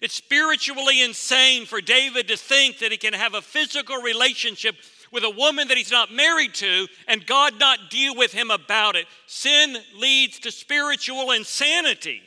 It's 0.01 0.15
spiritually 0.15 1.03
insane 1.03 1.67
for 1.67 1.83
David 1.83 2.29
to 2.29 2.37
think 2.37 2.79
that 2.79 2.91
he 2.91 2.97
can 2.97 3.13
have 3.13 3.35
a 3.35 3.43
physical 3.43 4.01
relationship 4.01 4.77
with 5.13 5.25
a 5.25 5.31
woman 5.31 5.69
that 5.69 5.77
he's 5.77 5.93
not 5.93 6.13
married 6.13 6.55
to 6.55 6.87
and 7.07 7.27
God 7.27 7.59
not 7.61 7.91
deal 7.91 8.17
with 8.17 8.33
him 8.33 8.51
about 8.51 8.97
it. 8.97 9.07
Sin 9.27 9.77
leads 9.99 10.39
to 10.41 10.51
spiritual 10.51 11.33
insanity. 11.33 12.23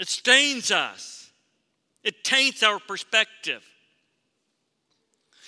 It 0.00 0.08
stains 0.08 0.70
us, 0.70 1.30
it 2.02 2.24
taints 2.24 2.62
our 2.62 2.80
perspective. 2.80 3.62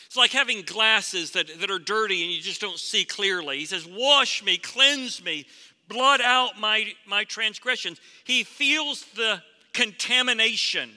It's 0.06 0.16
like 0.16 0.32
having 0.32 0.60
glasses 0.60 1.30
that, 1.30 1.46
that 1.58 1.70
are 1.70 1.78
dirty 1.78 2.22
and 2.22 2.30
you 2.30 2.42
just 2.42 2.60
don't 2.60 2.78
see 2.78 3.06
clearly. 3.06 3.56
He 3.56 3.64
says, 3.64 3.88
Wash 3.90 4.44
me, 4.44 4.58
cleanse 4.58 5.24
me, 5.24 5.46
blot 5.88 6.20
out 6.20 6.60
my, 6.60 6.92
my 7.06 7.24
transgressions. 7.24 7.98
He 8.24 8.44
feels 8.44 9.06
the 9.16 9.42
contamination 9.72 10.90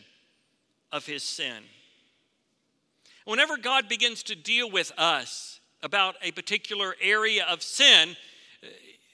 of 0.92 1.06
his 1.06 1.24
sin. 1.24 1.64
Whenever 3.24 3.56
God 3.56 3.88
begins 3.88 4.22
to 4.24 4.36
deal 4.36 4.70
with 4.70 4.92
us 4.98 5.62
about 5.82 6.16
a 6.22 6.32
particular 6.32 6.94
area 7.02 7.46
of 7.50 7.64
sin, 7.64 8.18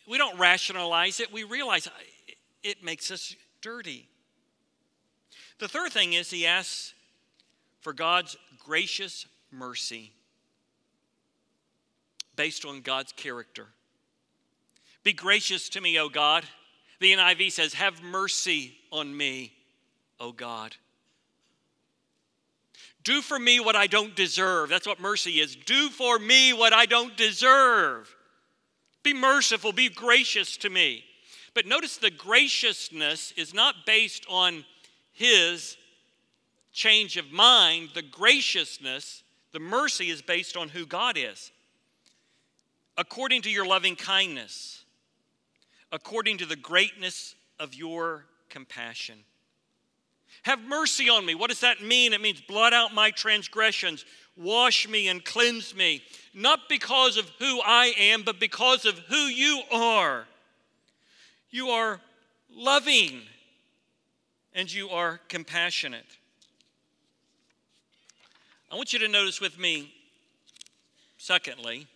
we 0.10 0.18
don't 0.18 0.40
rationalize 0.40 1.20
it, 1.20 1.32
we 1.32 1.44
realize 1.44 1.88
it 2.64 2.84
makes 2.84 3.12
us 3.12 3.36
dirty. 3.62 4.08
The 5.62 5.68
third 5.68 5.94
thing 5.94 6.14
is 6.14 6.32
he 6.32 6.48
asks 6.48 6.96
for 7.82 7.94
God's 7.94 8.36
gracious 8.58 9.28
mercy 9.52 10.12
based 12.36 12.66
on 12.66 12.82
God's 12.82 13.12
character. 13.12 13.68
Be 15.04 15.14
gracious 15.14 15.70
to 15.70 15.80
me, 15.80 16.00
O 16.00 16.10
God. 16.10 16.46
The 17.00 17.12
NIV 17.12 17.52
says, 17.52 17.76
Have 17.76 18.02
mercy 18.02 18.76
on 18.92 19.16
me, 19.16 19.54
O 20.20 20.32
God. 20.32 20.76
Do 23.04 23.22
for 23.22 23.38
me 23.38 23.60
what 23.60 23.76
I 23.76 23.86
don't 23.86 24.16
deserve. 24.16 24.68
That's 24.68 24.88
what 24.88 25.00
mercy 25.00 25.40
is. 25.40 25.56
Do 25.56 25.90
for 25.90 26.18
me 26.18 26.54
what 26.54 26.74
I 26.74 26.88
don't 26.88 27.16
deserve. 27.16 28.16
Be 29.04 29.14
merciful, 29.14 29.74
be 29.74 29.90
gracious 29.90 30.58
to 30.58 30.72
me. 30.72 31.04
But 31.54 31.68
notice 31.68 31.98
the 31.98 32.10
graciousness 32.10 33.32
is 33.38 33.54
not 33.54 33.86
based 33.86 34.26
on 34.28 34.66
his 35.22 35.78
change 36.74 37.18
of 37.18 37.32
mind. 37.32 37.90
The 37.94 38.02
graciousness 38.02 39.24
the 39.52 39.60
mercy 39.60 40.10
is 40.10 40.22
based 40.22 40.56
on 40.56 40.70
who 40.70 40.86
God 40.86 41.18
is. 41.18 41.52
According 42.98 43.44
to 43.44 43.50
your 43.50 43.66
loving 43.66 43.96
kindness, 43.96 44.84
according 45.92 46.38
to 46.40 46.46
the 46.46 46.56
greatness 46.56 47.36
of 47.60 47.74
your 47.74 48.26
compassion. 48.50 49.16
Have 50.44 50.62
mercy 50.62 51.10
on 51.10 51.26
me. 51.26 51.36
What 51.36 51.50
does 51.50 51.60
that 51.62 51.82
mean? 51.82 52.14
It 52.14 52.22
means 52.22 52.42
blot 52.42 52.74
out 52.74 52.94
my 52.94 53.12
transgressions, 53.12 54.06
wash 54.38 54.88
me 54.88 55.08
and 55.08 55.24
cleanse 55.24 55.76
me, 55.76 56.02
not 56.34 56.70
because 56.70 57.18
of 57.18 57.30
who 57.40 57.62
I 57.62 57.94
am, 57.98 58.24
but 58.24 58.40
because 58.40 58.86
of 58.86 58.98
who 59.00 59.16
you 59.16 59.62
are. 59.72 60.26
You 61.50 61.68
are 61.70 62.00
loving 62.54 63.22
and 64.54 64.72
you 64.72 64.90
are 64.90 65.20
compassionate. 65.30 66.06
I 68.72 68.76
want 68.76 68.94
you 68.94 69.00
to 69.00 69.08
notice 69.08 69.42
with 69.42 69.60
me, 69.60 69.94
secondly, 71.18 71.88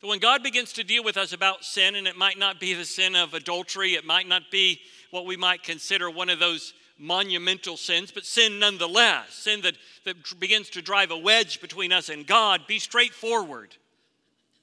that 0.00 0.06
when 0.06 0.18
God 0.18 0.42
begins 0.42 0.72
to 0.74 0.84
deal 0.84 1.04
with 1.04 1.16
us 1.16 1.32
about 1.32 1.64
sin, 1.64 1.94
and 1.94 2.06
it 2.06 2.16
might 2.16 2.38
not 2.38 2.60
be 2.60 2.74
the 2.74 2.84
sin 2.84 3.14
of 3.14 3.34
adultery, 3.34 3.94
it 3.94 4.04
might 4.04 4.28
not 4.28 4.50
be 4.50 4.80
what 5.10 5.26
we 5.26 5.36
might 5.36 5.62
consider 5.62 6.10
one 6.10 6.30
of 6.30 6.38
those 6.38 6.74
monumental 6.98 7.76
sins, 7.76 8.10
but 8.10 8.24
sin 8.24 8.58
nonetheless, 8.58 9.34
sin 9.34 9.60
that, 9.62 9.76
that 10.04 10.16
begins 10.40 10.70
to 10.70 10.82
drive 10.82 11.10
a 11.10 11.18
wedge 11.18 11.60
between 11.60 11.92
us 11.92 12.08
and 12.08 12.26
God, 12.26 12.62
be 12.66 12.78
straightforward 12.78 13.76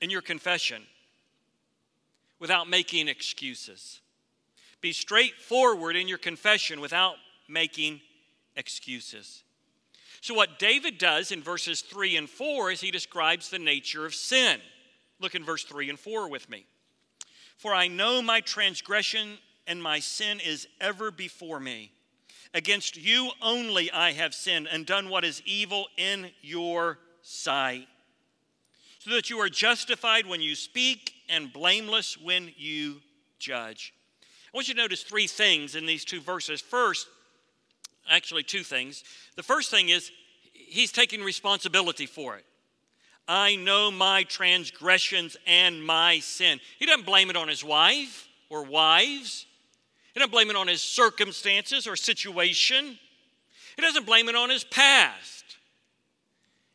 in 0.02 0.10
your 0.10 0.22
confession 0.22 0.84
without 2.40 2.68
making 2.68 3.08
excuses. 3.08 4.02
Be 4.84 4.92
straightforward 4.92 5.96
in 5.96 6.10
your 6.10 6.18
confession 6.18 6.82
without 6.82 7.16
making 7.48 8.02
excuses. 8.58 9.44
So, 10.20 10.34
what 10.34 10.60
David 10.60 10.98
does 10.98 11.32
in 11.32 11.42
verses 11.42 11.80
3 11.80 12.18
and 12.18 12.30
4 12.30 12.72
is 12.72 12.82
he 12.82 12.92
describes 12.92 13.50
the 13.50 13.60
nature 13.60 14.06
of 14.06 14.14
sin. 14.14 14.60
Look 15.22 15.36
in 15.36 15.46
verse 15.46 15.64
3 15.64 15.90
and 15.90 15.98
4 15.98 16.30
with 16.30 16.50
me. 16.50 16.66
For 17.56 17.74
I 17.74 17.88
know 17.88 18.22
my 18.22 18.42
transgression 18.42 19.38
and 19.68 19.82
my 19.82 20.00
sin 20.00 20.42
is 20.42 20.68
ever 20.82 21.12
before 21.12 21.62
me. 21.62 21.94
Against 22.54 22.98
you 22.98 23.32
only 23.42 23.90
I 23.90 24.12
have 24.12 24.34
sinned 24.34 24.68
and 24.70 24.86
done 24.86 25.08
what 25.08 25.24
is 25.24 25.42
evil 25.46 25.88
in 25.96 26.30
your 26.42 27.00
sight, 27.22 27.88
so 29.00 29.12
that 29.12 29.30
you 29.30 29.40
are 29.40 29.48
justified 29.48 30.26
when 30.26 30.42
you 30.42 30.56
speak 30.56 31.14
and 31.30 31.54
blameless 31.54 32.18
when 32.18 32.52
you 32.58 32.98
judge. 33.40 33.94
I 34.54 34.58
want 34.58 34.68
you 34.68 34.76
to 34.76 34.82
notice 34.82 35.02
three 35.02 35.26
things 35.26 35.74
in 35.74 35.88
these 35.88 36.06
two 36.06 36.22
verses. 36.22 36.62
First, 36.62 37.08
actually, 38.08 38.44
two 38.44 38.62
things. 38.64 39.04
The 39.36 39.42
first 39.42 39.72
thing 39.72 39.90
is 39.90 40.12
he's 40.54 40.92
taking 40.92 41.24
responsibility 41.24 42.06
for 42.06 42.36
it. 42.36 42.46
I 43.28 43.56
know 43.56 43.90
my 43.90 44.24
transgressions 44.24 45.38
and 45.48 45.84
my 45.84 46.20
sin. 46.20 46.60
He 46.78 46.86
doesn't 46.86 47.06
blame 47.06 47.32
it 47.32 47.38
on 47.38 47.48
his 47.48 47.64
wife 47.64 48.28
or 48.50 48.64
wives. 48.64 49.48
He 50.14 50.20
doesn't 50.20 50.32
blame 50.32 50.52
it 50.52 50.56
on 50.56 50.68
his 50.68 50.82
circumstances 50.82 51.88
or 51.88 51.96
situation. 51.96 53.00
He 53.76 53.82
doesn't 53.82 54.06
blame 54.06 54.30
it 54.30 54.36
on 54.36 54.52
his 54.52 54.64
past. 54.66 55.44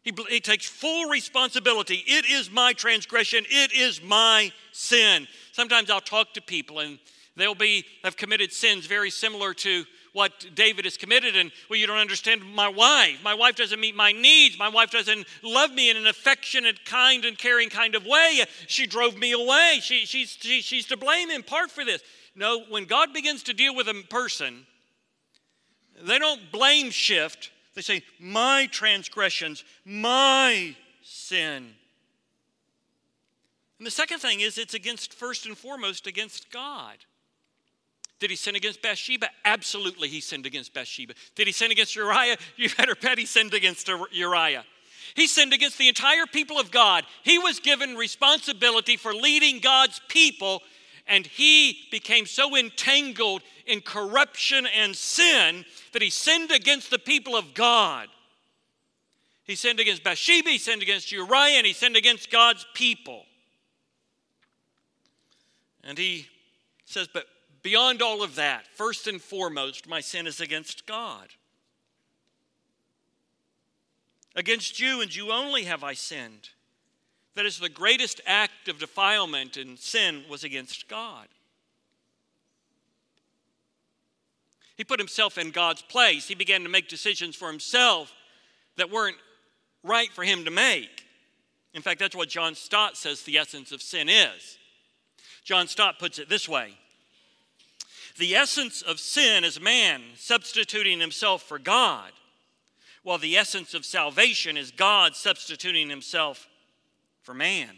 He, 0.02 0.12
he 0.30 0.40
takes 0.40 0.66
full 0.66 1.08
responsibility. 1.10 2.02
It 2.06 2.24
is 2.28 2.50
my 2.50 2.72
transgression, 2.72 3.44
it 3.48 3.72
is 3.72 4.02
my 4.02 4.50
sin. 4.72 5.28
Sometimes 5.52 5.90
I'll 5.90 6.00
talk 6.00 6.34
to 6.34 6.42
people 6.42 6.80
and 6.80 6.98
they'll 7.38 7.54
be 7.54 7.84
have 8.04 8.16
committed 8.16 8.52
sins 8.52 8.86
very 8.86 9.10
similar 9.10 9.54
to 9.54 9.84
what 10.12 10.46
David 10.54 10.84
has 10.84 10.96
committed. 10.96 11.36
And 11.36 11.52
well, 11.70 11.78
you 11.78 11.86
don't 11.86 11.98
understand 11.98 12.42
my 12.44 12.68
wife. 12.68 13.18
My 13.22 13.34
wife 13.34 13.56
doesn't 13.56 13.80
meet 13.80 13.94
my 13.94 14.12
needs. 14.12 14.58
My 14.58 14.68
wife 14.68 14.90
doesn't 14.90 15.26
love 15.42 15.72
me 15.72 15.90
in 15.90 15.96
an 15.96 16.06
affectionate, 16.06 16.84
kind, 16.84 17.24
and 17.24 17.38
caring 17.38 17.68
kind 17.68 17.94
of 17.94 18.04
way. 18.04 18.44
She 18.66 18.86
drove 18.86 19.16
me 19.16 19.32
away. 19.32 19.78
She, 19.80 20.06
she's, 20.06 20.30
she, 20.30 20.60
she's 20.60 20.86
to 20.86 20.96
blame 20.96 21.30
in 21.30 21.42
part 21.42 21.70
for 21.70 21.84
this. 21.84 22.02
No, 22.34 22.64
when 22.68 22.84
God 22.84 23.12
begins 23.12 23.42
to 23.44 23.54
deal 23.54 23.74
with 23.74 23.88
a 23.88 24.02
person, 24.08 24.66
they 26.02 26.18
don't 26.18 26.52
blame 26.52 26.90
shift. 26.90 27.50
They 27.74 27.82
say, 27.82 28.02
My 28.18 28.68
transgressions, 28.70 29.64
my 29.84 30.74
sin. 31.02 31.74
And 33.78 33.86
the 33.86 33.90
second 33.92 34.18
thing 34.18 34.40
is, 34.40 34.58
it's 34.58 34.74
against, 34.74 35.14
first 35.14 35.46
and 35.46 35.56
foremost, 35.56 36.06
against 36.06 36.50
God. 36.50 36.96
Did 38.20 38.30
he 38.30 38.36
sin 38.36 38.56
against 38.56 38.82
Bathsheba? 38.82 39.28
Absolutely, 39.44 40.08
he 40.08 40.20
sinned 40.20 40.46
against 40.46 40.74
Bathsheba. 40.74 41.14
Did 41.34 41.46
he 41.46 41.52
sin 41.52 41.70
against 41.70 41.94
Uriah? 41.94 42.36
You 42.56 42.68
better 42.76 42.94
bet 42.94 43.18
he 43.18 43.26
sinned 43.26 43.54
against 43.54 43.88
Uriah. 43.88 44.64
He 45.14 45.26
sinned 45.26 45.52
against 45.52 45.78
the 45.78 45.88
entire 45.88 46.26
people 46.26 46.58
of 46.58 46.70
God. 46.70 47.04
He 47.22 47.38
was 47.38 47.60
given 47.60 47.94
responsibility 47.94 48.96
for 48.96 49.14
leading 49.14 49.60
God's 49.60 50.00
people 50.08 50.62
and 51.08 51.26
he 51.26 51.78
became 51.90 52.26
so 52.26 52.54
entangled 52.54 53.42
in 53.66 53.80
corruption 53.80 54.66
and 54.66 54.94
sin 54.94 55.64
that 55.92 56.02
he 56.02 56.10
sinned 56.10 56.52
against 56.52 56.90
the 56.90 56.98
people 56.98 57.34
of 57.34 57.54
God. 57.54 58.08
He 59.44 59.54
sinned 59.54 59.80
against 59.80 60.04
Bathsheba, 60.04 60.50
he 60.50 60.58
sinned 60.58 60.82
against 60.82 61.10
Uriah, 61.10 61.56
and 61.56 61.66
he 61.66 61.72
sinned 61.72 61.96
against 61.96 62.30
God's 62.30 62.66
people. 62.74 63.24
And 65.82 65.96
he 65.96 66.26
says, 66.84 67.08
But 67.12 67.24
beyond 67.62 68.02
all 68.02 68.22
of 68.22 68.36
that, 68.36 68.66
first 68.74 69.06
and 69.06 69.20
foremost, 69.20 69.88
my 69.88 70.00
sin 70.00 70.26
is 70.26 70.40
against 70.40 70.86
God. 70.86 71.28
Against 74.36 74.78
you 74.78 75.00
and 75.00 75.14
you 75.14 75.32
only 75.32 75.64
have 75.64 75.82
I 75.82 75.94
sinned 75.94 76.50
that 77.38 77.46
is 77.46 77.60
the 77.60 77.68
greatest 77.68 78.20
act 78.26 78.66
of 78.66 78.80
defilement 78.80 79.56
and 79.56 79.78
sin 79.78 80.24
was 80.28 80.42
against 80.42 80.88
God. 80.88 81.28
He 84.74 84.82
put 84.82 84.98
himself 84.98 85.38
in 85.38 85.52
God's 85.52 85.82
place. 85.82 86.26
He 86.26 86.34
began 86.34 86.64
to 86.64 86.68
make 86.68 86.88
decisions 86.88 87.36
for 87.36 87.46
himself 87.46 88.12
that 88.76 88.90
weren't 88.90 89.18
right 89.84 90.10
for 90.12 90.24
him 90.24 90.44
to 90.46 90.50
make. 90.50 91.04
In 91.74 91.80
fact, 91.80 92.00
that's 92.00 92.16
what 92.16 92.28
John 92.28 92.56
Stott 92.56 92.96
says 92.96 93.22
the 93.22 93.38
essence 93.38 93.70
of 93.70 93.82
sin 93.82 94.08
is. 94.08 94.58
John 95.44 95.68
Stott 95.68 96.00
puts 96.00 96.18
it 96.18 96.28
this 96.28 96.48
way 96.48 96.74
The 98.18 98.34
essence 98.34 98.82
of 98.82 98.98
sin 98.98 99.44
is 99.44 99.60
man 99.60 100.02
substituting 100.16 100.98
himself 100.98 101.42
for 101.42 101.58
God, 101.58 102.10
while 103.04 103.18
the 103.18 103.36
essence 103.36 103.74
of 103.74 103.84
salvation 103.84 104.56
is 104.56 104.72
God 104.72 105.14
substituting 105.14 105.88
himself 105.88 106.48
for 107.22 107.32
man. 107.32 107.70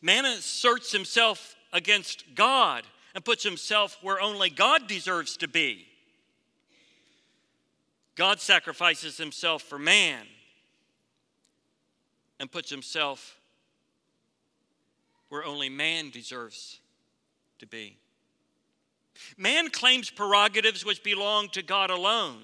Man 0.00 0.24
asserts 0.24 0.90
himself 0.90 1.54
against 1.70 2.24
God 2.34 2.84
and 3.14 3.22
puts 3.22 3.44
himself 3.44 3.98
where 4.00 4.22
only 4.22 4.48
God 4.48 4.86
deserves 4.86 5.36
to 5.38 5.48
be. 5.48 5.86
God 8.14 8.40
sacrifices 8.40 9.18
himself 9.18 9.62
for 9.62 9.78
man 9.78 10.24
and 12.40 12.50
puts 12.50 12.70
himself 12.70 13.38
where 15.28 15.44
only 15.44 15.68
man 15.68 16.08
deserves 16.08 16.80
to 17.58 17.66
be. 17.66 17.98
Man 19.36 19.70
claims 19.70 20.10
prerogatives 20.10 20.84
which 20.84 21.02
belong 21.02 21.48
to 21.50 21.62
God 21.62 21.90
alone. 21.90 22.42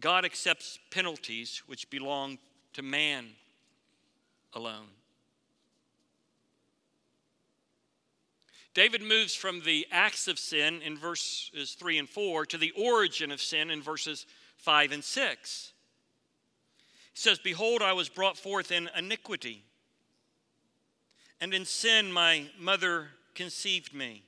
God 0.00 0.24
accepts 0.24 0.78
penalties 0.90 1.62
which 1.66 1.88
belong 1.90 2.38
to 2.72 2.82
man 2.82 3.28
alone. 4.52 4.88
David 8.74 9.02
moves 9.02 9.34
from 9.34 9.60
the 9.60 9.86
acts 9.90 10.28
of 10.28 10.38
sin 10.38 10.80
in 10.82 10.96
verses 10.96 11.76
3 11.78 11.98
and 11.98 12.08
4 12.08 12.46
to 12.46 12.58
the 12.58 12.72
origin 12.72 13.30
of 13.30 13.40
sin 13.40 13.70
in 13.70 13.82
verses 13.82 14.26
5 14.56 14.92
and 14.92 15.04
6. 15.04 15.72
He 17.12 17.18
says, 17.18 17.38
Behold, 17.38 17.82
I 17.82 17.92
was 17.92 18.08
brought 18.08 18.38
forth 18.38 18.72
in 18.72 18.88
iniquity, 18.96 19.62
and 21.40 21.52
in 21.52 21.66
sin 21.66 22.10
my 22.10 22.46
mother 22.58 23.08
conceived 23.34 23.94
me. 23.94 24.22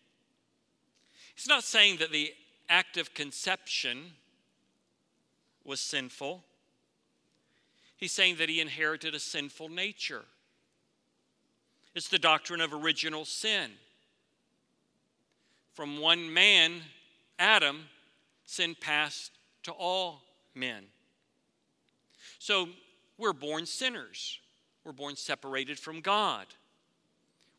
He's 1.34 1.48
not 1.48 1.64
saying 1.64 1.98
that 1.98 2.12
the 2.12 2.32
act 2.68 2.96
of 2.96 3.14
conception 3.14 4.12
was 5.64 5.80
sinful. 5.80 6.44
He's 7.96 8.12
saying 8.12 8.36
that 8.36 8.48
he 8.48 8.60
inherited 8.60 9.14
a 9.14 9.20
sinful 9.20 9.68
nature. 9.68 10.24
It's 11.94 12.08
the 12.08 12.18
doctrine 12.18 12.60
of 12.60 12.72
original 12.72 13.24
sin. 13.24 13.70
From 15.74 15.98
one 15.98 16.32
man, 16.32 16.82
Adam, 17.38 17.86
sin 18.46 18.76
passed 18.80 19.32
to 19.64 19.72
all 19.72 20.22
men. 20.54 20.84
So 22.38 22.68
we're 23.18 23.32
born 23.32 23.66
sinners. 23.66 24.38
We're 24.84 24.92
born 24.92 25.16
separated 25.16 25.78
from 25.78 26.00
God. 26.00 26.46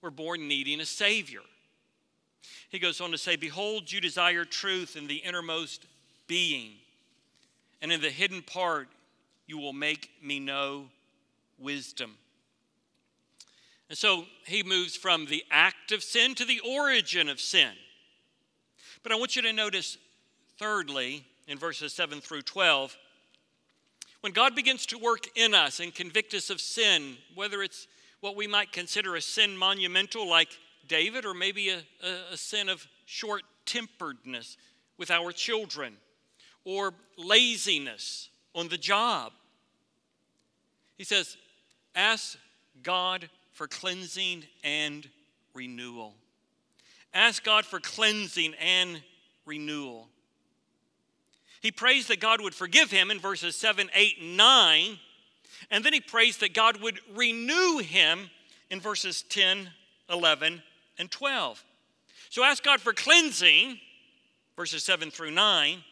We're 0.02 0.12
born 0.12 0.48
needing 0.48 0.80
a 0.80 0.86
Savior. 0.86 1.42
He 2.70 2.80
goes 2.80 3.00
on 3.02 3.12
to 3.12 3.18
say, 3.18 3.36
Behold, 3.36 3.92
you 3.92 4.02
desire 4.02 4.46
truth 4.46 4.96
in 4.96 5.08
the 5.08 5.18
innermost 5.18 5.86
being, 6.28 6.74
and 7.82 7.92
in 7.92 8.02
the 8.02 8.10
hidden 8.10 8.42
part 8.42 8.88
you 9.48 9.58
will 9.58 9.74
make 9.74 10.10
me 10.22 10.40
know 10.40 10.86
wisdom. 11.60 12.18
And 13.90 13.98
so 13.98 14.26
he 14.46 14.64
moves 14.64 14.96
from 14.96 15.28
the 15.28 15.44
act 15.52 15.92
of 15.92 16.04
sin 16.04 16.36
to 16.36 16.46
the 16.46 16.60
origin 16.62 17.30
of 17.30 17.40
sin. 17.40 17.72
But 19.04 19.12
I 19.12 19.16
want 19.16 19.36
you 19.36 19.44
to 19.44 19.54
notice, 19.54 19.98
thirdly, 20.58 21.24
in 21.48 21.60
verses 21.60 21.94
7 21.94 22.22
through 22.22 22.42
12, 22.42 22.98
when 24.22 24.34
God 24.34 24.56
begins 24.56 24.88
to 24.88 24.98
work 24.98 25.28
in 25.36 25.54
us 25.54 25.80
and 25.80 25.94
convict 25.94 26.34
us 26.34 26.50
of 26.50 26.60
sin, 26.60 27.18
whether 27.36 27.62
it's 27.62 27.88
what 28.22 28.36
we 28.36 28.48
might 28.48 28.72
consider 28.72 29.16
a 29.16 29.22
sin 29.22 29.56
monumental 29.56 30.28
like 30.28 30.50
David, 30.88 31.26
or 31.26 31.34
maybe 31.34 31.70
a, 31.70 31.82
a, 32.32 32.38
sin 32.38 32.70
of 32.70 32.86
short 33.06 33.44
temperedness 33.66 34.58
with 34.98 35.12
our 35.12 35.32
children, 35.32 35.98
or 36.64 36.94
laziness 37.18 38.30
on 38.54 38.68
the 38.70 38.78
job. 38.78 39.34
He 40.98 41.04
says, 41.04 41.38
Ask 41.96 42.38
God 42.84 43.30
for 43.54 43.68
cleansing 43.68 44.44
and 44.64 45.08
renewal. 45.54 46.14
Ask 47.14 47.44
God 47.44 47.66
for 47.66 47.80
cleansing 47.80 48.54
and 48.56 49.02
renewal. 49.46 50.10
He 51.62 51.72
prays 51.72 52.08
that 52.08 52.20
God 52.20 52.42
would 52.42 52.54
forgive 52.54 52.92
him 52.92 53.10
in 53.10 53.20
verses 53.20 53.56
7, 53.56 53.90
8, 53.94 54.18
and 54.22 54.38
9. 54.38 55.00
And 55.72 55.84
then 55.84 55.94
he 55.94 56.02
prays 56.02 56.38
that 56.38 56.54
God 56.54 56.82
would 56.82 57.00
renew 57.16 57.80
him 57.80 58.30
in 58.70 58.80
verses 58.80 59.24
10, 59.24 59.70
11, 60.10 60.62
and 60.98 61.10
12. 61.12 61.64
So 62.30 62.44
ask 62.44 62.64
God 62.64 62.82
for 62.82 62.94
cleansing, 62.94 63.80
verses 64.56 64.84
7 64.84 65.12
through 65.12 65.32
9, 65.32 65.84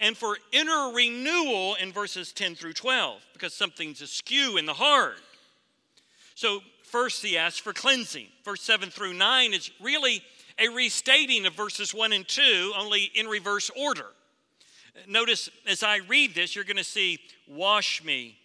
and 0.00 0.16
for 0.16 0.36
inner 0.52 0.92
renewal 0.94 1.76
in 1.76 1.92
verses 1.92 2.32
10 2.32 2.54
through 2.54 2.74
12, 2.74 3.22
because 3.32 3.54
something's 3.54 4.02
askew 4.02 4.56
in 4.56 4.66
the 4.66 4.74
heart. 4.74 5.20
So 6.34 6.60
first 6.82 7.24
he 7.24 7.38
asks 7.38 7.58
for 7.58 7.72
cleansing. 7.72 8.26
Verse 8.44 8.62
7 8.62 8.90
through 8.90 9.14
9 9.14 9.54
is 9.54 9.70
really 9.80 10.22
a 10.58 10.68
restating 10.68 11.46
of 11.46 11.54
verses 11.54 11.94
1 11.94 12.12
and 12.12 12.26
2, 12.26 12.72
only 12.76 13.10
in 13.14 13.26
reverse 13.26 13.70
order. 13.76 14.06
Notice 15.06 15.50
as 15.66 15.82
I 15.82 15.98
read 16.08 16.34
this, 16.34 16.54
you're 16.54 16.64
going 16.64 16.76
to 16.76 16.84
see 16.84 17.18
wash 17.46 18.02
me, 18.02 18.38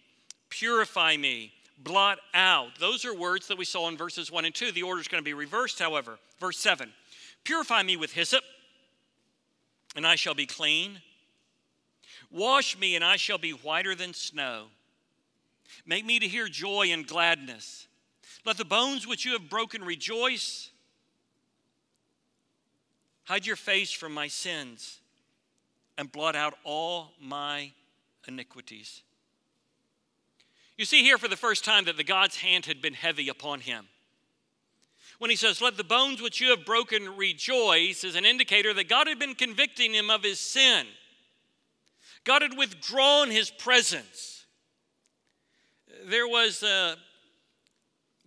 purify 0.50 1.16
me, 1.16 1.52
blot 1.78 2.18
out. 2.34 2.78
Those 2.78 3.04
are 3.04 3.14
words 3.14 3.48
that 3.48 3.58
we 3.58 3.64
saw 3.64 3.88
in 3.88 3.96
verses 3.96 4.30
1 4.30 4.44
and 4.44 4.54
2. 4.54 4.72
The 4.72 4.82
order 4.82 5.00
is 5.00 5.08
going 5.08 5.22
to 5.22 5.24
be 5.24 5.34
reversed, 5.34 5.78
however. 5.78 6.18
Verse 6.38 6.58
7 6.58 6.90
Purify 7.44 7.82
me 7.82 7.96
with 7.96 8.12
hyssop, 8.12 8.44
and 9.96 10.06
I 10.06 10.16
shall 10.16 10.34
be 10.34 10.46
clean. 10.46 11.00
Wash 12.30 12.78
me, 12.78 12.96
and 12.96 13.04
I 13.04 13.16
shall 13.16 13.38
be 13.38 13.50
whiter 13.50 13.94
than 13.94 14.14
snow. 14.14 14.66
Make 15.84 16.04
me 16.04 16.18
to 16.18 16.28
hear 16.28 16.48
joy 16.48 16.88
and 16.90 17.06
gladness. 17.06 17.86
Let 18.44 18.56
the 18.56 18.64
bones 18.64 19.06
which 19.06 19.24
you 19.24 19.32
have 19.32 19.48
broken 19.48 19.84
rejoice. 19.84 20.70
Hide 23.24 23.46
your 23.46 23.56
face 23.56 23.92
from 23.92 24.12
my 24.12 24.28
sins 24.28 24.98
and 25.96 26.10
blot 26.10 26.34
out 26.34 26.54
all 26.64 27.12
my 27.20 27.72
iniquities. 28.26 29.02
You 30.76 30.84
see 30.84 31.02
here 31.02 31.18
for 31.18 31.28
the 31.28 31.36
first 31.36 31.64
time 31.64 31.84
that 31.84 31.96
the 31.96 32.04
God's 32.04 32.36
hand 32.36 32.66
had 32.66 32.80
been 32.80 32.94
heavy 32.94 33.28
upon 33.28 33.60
him. 33.60 33.86
When 35.18 35.30
he 35.30 35.36
says, 35.36 35.60
Let 35.60 35.76
the 35.76 35.84
bones 35.84 36.20
which 36.20 36.40
you 36.40 36.50
have 36.50 36.64
broken 36.64 37.16
rejoice, 37.16 38.04
is 38.04 38.16
an 38.16 38.24
indicator 38.24 38.74
that 38.74 38.88
God 38.88 39.06
had 39.06 39.18
been 39.18 39.34
convicting 39.34 39.92
him 39.92 40.10
of 40.10 40.22
his 40.22 40.40
sin. 40.40 40.86
God 42.24 42.42
had 42.42 42.56
withdrawn 42.56 43.30
his 43.30 43.50
presence. 43.50 44.44
There 46.06 46.26
was 46.26 46.62
a 46.62 46.96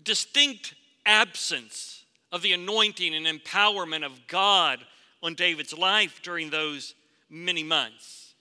distinct 0.04 0.76
absence 1.06 2.06
of 2.32 2.42
the 2.42 2.54
anointing 2.54 3.14
and 3.16 3.26
empowerment 3.26 4.06
of 4.06 4.28
God 4.28 4.80
on 5.22 5.34
David's 5.34 5.78
life 5.78 6.22
during 6.22 6.50
those 6.50 6.94
many 7.30 7.64
months. 7.64 8.36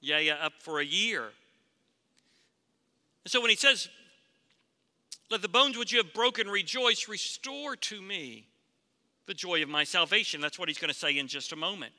Yeah, 0.00 0.18
yeah, 0.18 0.36
up 0.42 0.54
for 0.58 0.80
a 0.80 0.84
year. 0.84 1.30
And 3.24 3.30
so 3.30 3.40
when 3.40 3.50
he 3.50 3.56
says, 3.56 3.88
Let 5.30 5.42
the 5.42 5.48
bones 5.48 5.76
which 5.76 5.92
you 5.92 5.98
have 5.98 6.12
broken 6.14 6.48
rejoice, 6.48 7.08
restore 7.08 7.76
to 7.76 8.00
me 8.00 8.46
the 9.26 9.34
joy 9.34 9.62
of 9.62 9.68
my 9.68 9.84
salvation. 9.84 10.40
That's 10.40 10.58
what 10.58 10.68
he's 10.68 10.78
going 10.78 10.92
to 10.92 10.98
say 10.98 11.16
in 11.16 11.28
just 11.28 11.52
a 11.52 11.56
moment. 11.56 11.92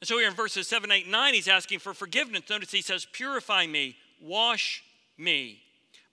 And 0.00 0.08
so 0.08 0.18
here 0.18 0.28
in 0.28 0.34
verses 0.34 0.66
7, 0.68 0.90
8, 0.90 1.08
9, 1.08 1.34
he's 1.34 1.48
asking 1.48 1.78
for 1.78 1.94
forgiveness. 1.94 2.42
Notice 2.50 2.72
he 2.72 2.82
says, 2.82 3.06
Purify 3.12 3.66
me, 3.66 3.96
wash 4.20 4.82
me, 5.16 5.60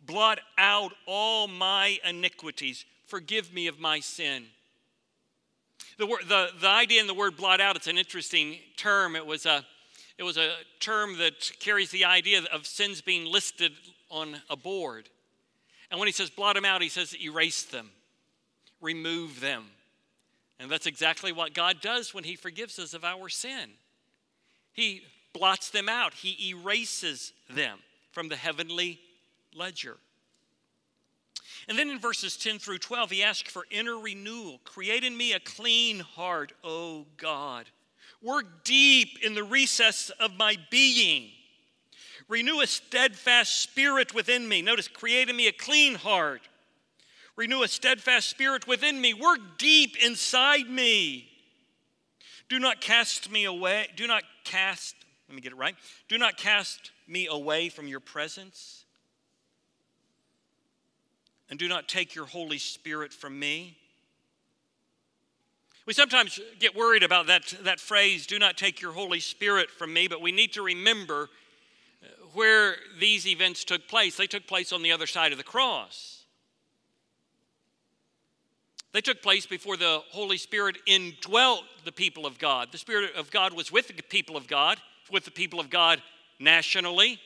blot 0.06 0.40
out 0.58 0.92
all 1.06 1.48
my 1.48 1.98
iniquities, 2.08 2.86
forgive 3.06 3.54
me 3.54 3.68
of 3.68 3.80
my 3.80 4.00
sin. 4.00 4.46
The, 5.98 6.06
the, 6.28 6.50
the 6.62 6.68
idea 6.68 7.02
in 7.02 7.08
the 7.08 7.14
word 7.14 7.36
blot 7.36 7.60
out, 7.60 7.76
it's 7.76 7.88
an 7.88 7.98
interesting 7.98 8.60
term. 8.78 9.16
It 9.16 9.26
was 9.26 9.46
a 9.46 9.66
it 10.22 10.24
was 10.24 10.38
a 10.38 10.52
term 10.80 11.18
that 11.18 11.52
carries 11.60 11.90
the 11.90 12.06
idea 12.06 12.44
of 12.54 12.68
sins 12.68 13.02
being 13.02 13.26
listed 13.26 13.72
on 14.12 14.40
a 14.52 14.56
board. 14.56 15.10
And 15.90 16.00
when 16.00 16.08
he 16.08 16.12
says 16.12 16.30
blot 16.30 16.54
them 16.54 16.64
out, 16.64 16.84
he 16.84 16.90
says 16.90 17.16
erase 17.20 17.64
them, 17.64 17.90
remove 18.82 19.40
them. 19.40 19.66
And 20.60 20.70
that's 20.70 20.86
exactly 20.86 21.32
what 21.32 21.56
God 21.56 21.82
does 21.82 22.14
when 22.14 22.24
he 22.24 22.36
forgives 22.36 22.78
us 22.78 22.94
of 22.94 23.04
our 23.04 23.30
sin. 23.30 23.72
He 24.74 25.02
blots 25.34 25.72
them 25.72 25.90
out, 25.90 26.14
he 26.14 26.52
erases 26.52 27.34
them 27.50 27.80
from 28.12 28.30
the 28.30 28.36
heavenly 28.36 29.00
ledger. 29.56 29.98
And 31.68 31.80
then 31.80 31.90
in 31.90 31.98
verses 31.98 32.38
10 32.38 32.60
through 32.60 32.78
12, 32.78 33.10
he 33.10 33.24
asks 33.24 33.52
for 33.52 33.66
inner 33.72 33.98
renewal. 33.98 34.60
Create 34.66 35.04
in 35.04 35.18
me 35.18 35.34
a 35.34 35.40
clean 35.40 36.02
heart, 36.02 36.52
O 36.64 37.08
God 37.18 37.66
Work 38.22 38.64
deep 38.64 39.20
in 39.24 39.34
the 39.34 39.44
recess 39.44 40.12
of 40.20 40.36
my 40.38 40.58
being. 40.70 41.32
Renew 42.28 42.62
a 42.62 42.68
steadfast 42.68 43.60
spirit 43.60 44.14
within 44.14 44.48
me. 44.48 44.62
Notice, 44.62 44.88
create 44.88 45.30
in 45.30 45.36
me 45.36 45.48
a 45.48 45.52
clean 45.52 45.96
heart. 45.96 46.42
Renew 47.36 47.64
a 47.64 47.68
steadfast 47.68 48.30
spirit 48.30 48.68
within 48.68 49.02
me. 49.02 49.14
Work 49.14 49.40
deep 49.58 49.98
inside 50.04 50.70
me. 50.70 51.28
Do 52.48 52.60
not 52.60 52.80
cast 52.80 53.32
me 53.32 53.46
away. 53.46 53.88
Do 53.96 54.08
not 54.08 54.24
cast, 54.44 54.96
let 55.28 55.36
me 55.36 55.42
get 55.42 55.54
it 55.54 55.58
right. 55.58 55.76
Do 56.08 56.18
not 56.18 56.38
cast 56.38 56.92
me 57.08 57.28
away 57.28 57.70
from 57.70 57.88
your 57.88 58.00
presence. 58.00 58.86
And 61.50 61.58
do 61.58 61.68
not 61.68 61.90
take 61.90 62.14
your 62.16 62.26
Holy 62.26 62.58
Spirit 62.58 63.14
from 63.14 63.38
me. 63.38 63.78
We 65.86 65.94
sometimes 65.94 66.40
get 66.60 66.76
worried 66.76 67.04
about 67.04 67.28
that, 67.28 67.54
that 67.64 67.80
phrase, 67.80 68.28
do 68.28 68.38
not 68.38 68.58
take 68.58 68.82
your 68.82 68.92
Holy 68.92 69.20
Spirit 69.20 69.72
from 69.72 69.94
me, 69.94 70.08
but 70.08 70.22
we 70.22 70.32
need 70.32 70.54
to 70.54 70.62
remember 70.62 71.30
uh, 72.04 72.08
where 72.34 72.76
these 73.00 73.26
events 73.26 73.64
took 73.64 73.88
place. 73.88 74.16
They 74.16 74.28
took 74.28 74.46
place 74.46 74.72
on 74.72 74.84
the 74.84 74.92
other 74.92 75.08
side 75.08 75.32
of 75.32 75.38
the 75.38 75.44
cross. 75.44 76.24
They 78.94 79.02
took 79.02 79.22
place 79.22 79.46
before 79.46 79.78
the 79.78 80.02
Holy 80.12 80.38
Spirit 80.38 80.78
indwelt 80.86 81.64
the 81.86 81.92
people 81.92 82.26
of 82.26 82.38
God. 82.38 82.70
The 82.72 82.78
Spirit 82.78 83.16
of 83.16 83.32
God 83.32 83.54
was 83.54 83.72
with 83.72 83.88
the 83.88 84.04
people 84.04 84.36
of 84.36 84.48
God, 84.48 84.78
with 85.12 85.26
the 85.26 85.32
people 85.32 85.60
of 85.60 85.70
God 85.70 86.02
nationally, 86.40 87.20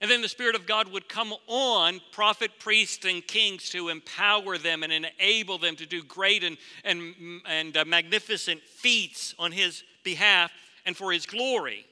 and 0.00 0.10
then 0.10 0.22
the 0.22 0.28
Spirit 0.28 0.54
of 0.54 0.66
God 0.66 0.88
would 0.92 1.08
come 1.08 1.34
on 1.46 2.00
prophet, 2.12 2.52
priests, 2.58 3.04
and 3.04 3.26
kings 3.26 3.70
to 3.70 3.88
empower 3.88 4.58
them 4.58 4.82
and 4.82 4.92
enable 4.92 5.58
them 5.58 5.76
to 5.76 5.86
do 5.86 6.02
great 6.02 6.44
and, 6.44 6.56
and, 6.84 7.14
and 7.46 7.76
uh, 7.76 7.84
magnificent 7.84 8.62
feats 8.62 9.34
on 9.38 9.52
His 9.52 9.82
behalf 10.04 10.50
and 10.86 10.96
for 10.96 11.12
His 11.12 11.26
glory. 11.26 11.84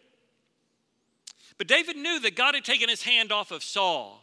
But 1.59 1.69
David 1.69 1.97
knew 1.97 2.21
that 2.21 2.37
God 2.37 2.55
had 2.55 2.65
taken 2.65 2.89
his 2.89 3.03
hand 3.03 3.33
off 3.33 3.51
of 3.51 3.63
Saul, 3.63 4.23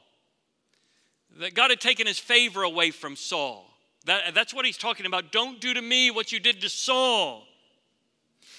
that 1.39 1.55
God 1.55 1.71
had 1.71 1.81
taken 1.81 2.05
his 2.05 2.19
favor 2.19 2.63
away 2.63 2.91
from 2.91 3.15
Saul. 3.15 3.65
That, 4.05 4.35
that's 4.35 4.53
what 4.53 4.65
he's 4.65 4.77
talking 4.77 5.05
about. 5.05 5.31
Don't 5.31 5.59
do 5.59 5.73
to 5.73 5.81
me 5.81 6.11
what 6.11 6.31
you 6.31 6.39
did 6.39 6.61
to 6.61 6.69
Saul. 6.69 7.43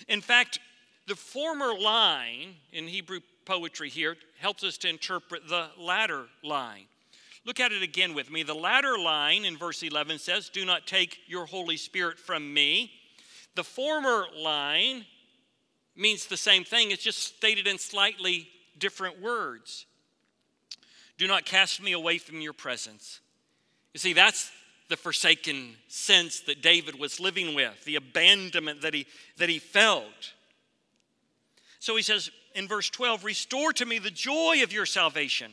In 0.09 0.21
fact, 0.21 0.59
the 1.07 1.15
former 1.15 1.79
line 1.79 2.55
in 2.73 2.89
Hebrew 2.89 3.21
poetry 3.45 3.89
here 3.89 4.17
helps 4.41 4.65
us 4.65 4.79
to 4.79 4.89
interpret 4.89 5.49
the 5.49 5.69
latter 5.79 6.27
line. 6.43 6.87
Look 7.47 7.61
at 7.61 7.73
it 7.73 7.83
again 7.83 8.15
with 8.15 8.31
me. 8.31 8.43
The 8.43 8.55
latter 8.55 8.99
line 8.99 9.45
in 9.45 9.57
verse 9.57 9.83
11 9.83 10.19
says, 10.19 10.49
Do 10.49 10.65
not 10.65 10.87
take 10.87 11.19
your 11.27 11.47
Holy 11.47 11.77
Spirit 11.77 12.19
from 12.19 12.53
me. 12.55 12.91
The 13.55 13.65
former 13.65 14.27
line 14.37 15.05
means 15.97 16.27
the 16.27 16.37
same 16.37 16.65
thing, 16.65 16.91
it's 16.91 17.03
just 17.03 17.37
stated 17.37 17.67
in 17.69 17.79
slightly 17.79 18.49
different 18.79 19.21
words. 19.23 19.87
Do 21.19 21.29
not 21.29 21.45
cast 21.45 21.81
me 21.81 21.93
away 21.93 22.19
from 22.19 22.41
your 22.41 22.53
presence. 22.53 23.21
You 23.93 24.01
see, 24.01 24.13
that's 24.13 24.51
the 24.89 24.97
forsaken 24.97 25.77
sense 25.89 26.41
that 26.41 26.63
David 26.63 26.99
was 26.99 27.21
living 27.21 27.55
with, 27.55 27.85
the 27.85 27.97
abandonment 27.97 28.83
that 28.83 28.93
he, 28.93 29.07
that 29.39 29.49
he 29.49 29.59
felt. 29.59 30.33
So 31.79 31.95
he 31.95 32.03
says, 32.03 32.31
in 32.55 32.69
verse 32.69 32.91
12 32.91 33.25
Restore 33.25 33.73
to 33.75 33.87
me 33.87 33.99
the 33.99 34.11
joy 34.11 34.63
of 34.63 34.73
your 34.73 34.87
salvation 34.87 35.53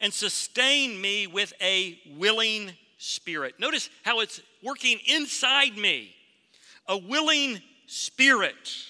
and 0.00 0.12
sustain 0.12 1.00
me 1.00 1.26
with 1.26 1.52
a 1.60 1.98
willing 2.16 2.72
spirit. 2.98 3.54
Notice 3.58 3.88
how 4.02 4.20
it's 4.20 4.40
working 4.62 4.98
inside 5.06 5.76
me. 5.76 6.14
a 6.88 6.98
willing 6.98 7.60
spirit, 7.86 8.86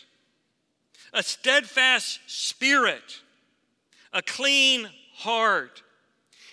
a 1.13 1.23
steadfast 1.23 2.21
spirit, 2.27 3.21
a 4.15 4.23
clean 4.23 4.89
heart. 5.15 5.83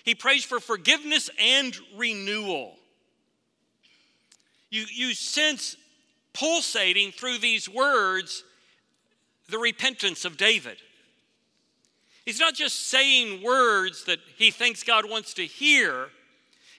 He 0.03 0.15
prays 0.15 0.43
for 0.43 0.59
forgiveness 0.59 1.29
and 1.39 1.77
renewal. 1.95 2.75
You, 4.69 4.85
you 4.93 5.13
sense 5.13 5.77
pulsating 6.33 7.11
through 7.11 7.37
these 7.37 7.69
words 7.69 8.43
the 9.49 9.57
repentance 9.57 10.25
of 10.25 10.37
David. 10.37 10.77
He's 12.25 12.39
not 12.39 12.53
just 12.53 12.87
saying 12.87 13.43
words 13.43 14.05
that 14.05 14.19
he 14.37 14.51
thinks 14.51 14.83
God 14.83 15.09
wants 15.09 15.33
to 15.35 15.45
hear, 15.45 16.09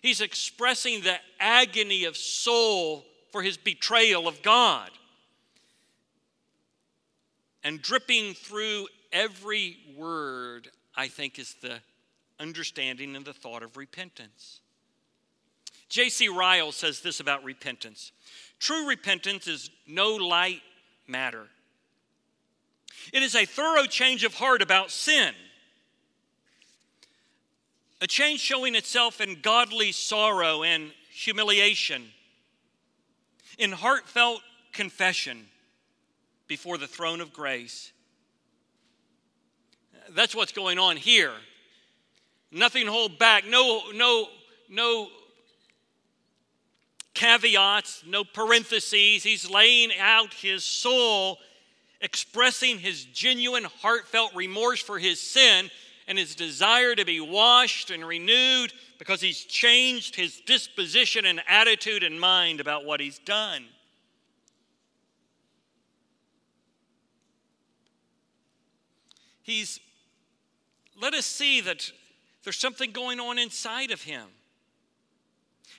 he's 0.03 0.21
expressing 0.21 1.03
the 1.03 1.17
agony 1.39 2.05
of 2.05 2.17
soul 2.17 3.05
for 3.33 3.43
his 3.43 3.57
betrayal 3.57 4.29
of 4.29 4.43
God. 4.43 4.91
And 7.63 7.83
dripping 7.83 8.35
through 8.35 8.89
every 9.13 9.77
word, 9.97 10.69
I 10.97 11.09
think, 11.09 11.39
is 11.39 11.55
the 11.61 11.81
understanding 12.39 13.17
and 13.17 13.25
the 13.25 13.35
thought 13.35 13.63
of 13.63 13.77
repentance. 13.77 14.61
J.C. 15.89 16.29
Ryle 16.29 16.73
says 16.73 17.01
this 17.01 17.21
about 17.21 17.45
repentance 17.45 18.13
True 18.59 18.89
repentance 18.89 19.47
is 19.47 19.71
no 19.87 20.15
light 20.15 20.63
matter. 21.07 21.49
It 23.13 23.23
is 23.23 23.35
a 23.35 23.45
thorough 23.45 23.87
change 23.87 24.25
of 24.25 24.35
heart 24.35 24.63
about 24.63 24.91
sin, 24.91 25.35
a 28.01 28.07
change 28.07 28.41
showing 28.41 28.75
itself 28.75 29.21
in 29.21 29.41
godly 29.41 29.93
sorrow 29.93 30.63
and 30.63 30.93
humiliation, 31.13 32.05
in 33.59 33.73
heartfelt 33.73 34.41
confession 34.73 35.47
before 36.47 36.79
the 36.79 36.87
throne 36.87 37.21
of 37.21 37.33
grace. 37.33 37.93
That's 40.11 40.35
what's 40.35 40.53
going 40.53 40.79
on 40.79 40.97
here. 40.97 41.33
Nothing 42.51 42.87
hold 42.87 43.19
back, 43.19 43.47
no, 43.47 43.83
no, 43.95 44.29
no 44.69 45.09
caveats, 47.15 48.03
no 48.07 48.25
parentheses. 48.25 49.23
He's 49.23 49.49
laying 49.49 49.91
out 50.01 50.33
his 50.35 50.65
soul, 50.65 51.39
expressing 52.01 52.79
his 52.79 53.05
genuine, 53.05 53.65
heartfelt 53.65 54.35
remorse 54.35 54.81
for 54.81 54.99
his 54.99 55.21
sin 55.21 55.71
and 56.07 56.19
his 56.19 56.35
desire 56.35 56.95
to 56.95 57.05
be 57.05 57.21
washed 57.21 57.91
and 57.91 58.05
renewed 58.05 58.73
because 58.99 59.21
he's 59.21 59.45
changed 59.45 60.17
his 60.17 60.41
disposition 60.41 61.25
and 61.25 61.41
attitude 61.49 62.03
and 62.03 62.21
mind 62.21 62.61
about 62.61 62.85
what 62.85 63.01
he's 63.01 63.19
done. 63.21 63.65
He's 69.43 69.81
let 71.01 71.15
us 71.15 71.27
see 71.27 71.61
that 71.63 71.91
there's 72.45 72.59
something 72.59 72.93
going 72.93 73.21
on 73.21 73.39
inside 73.39 73.91
of 73.91 74.03
him. 74.03 74.29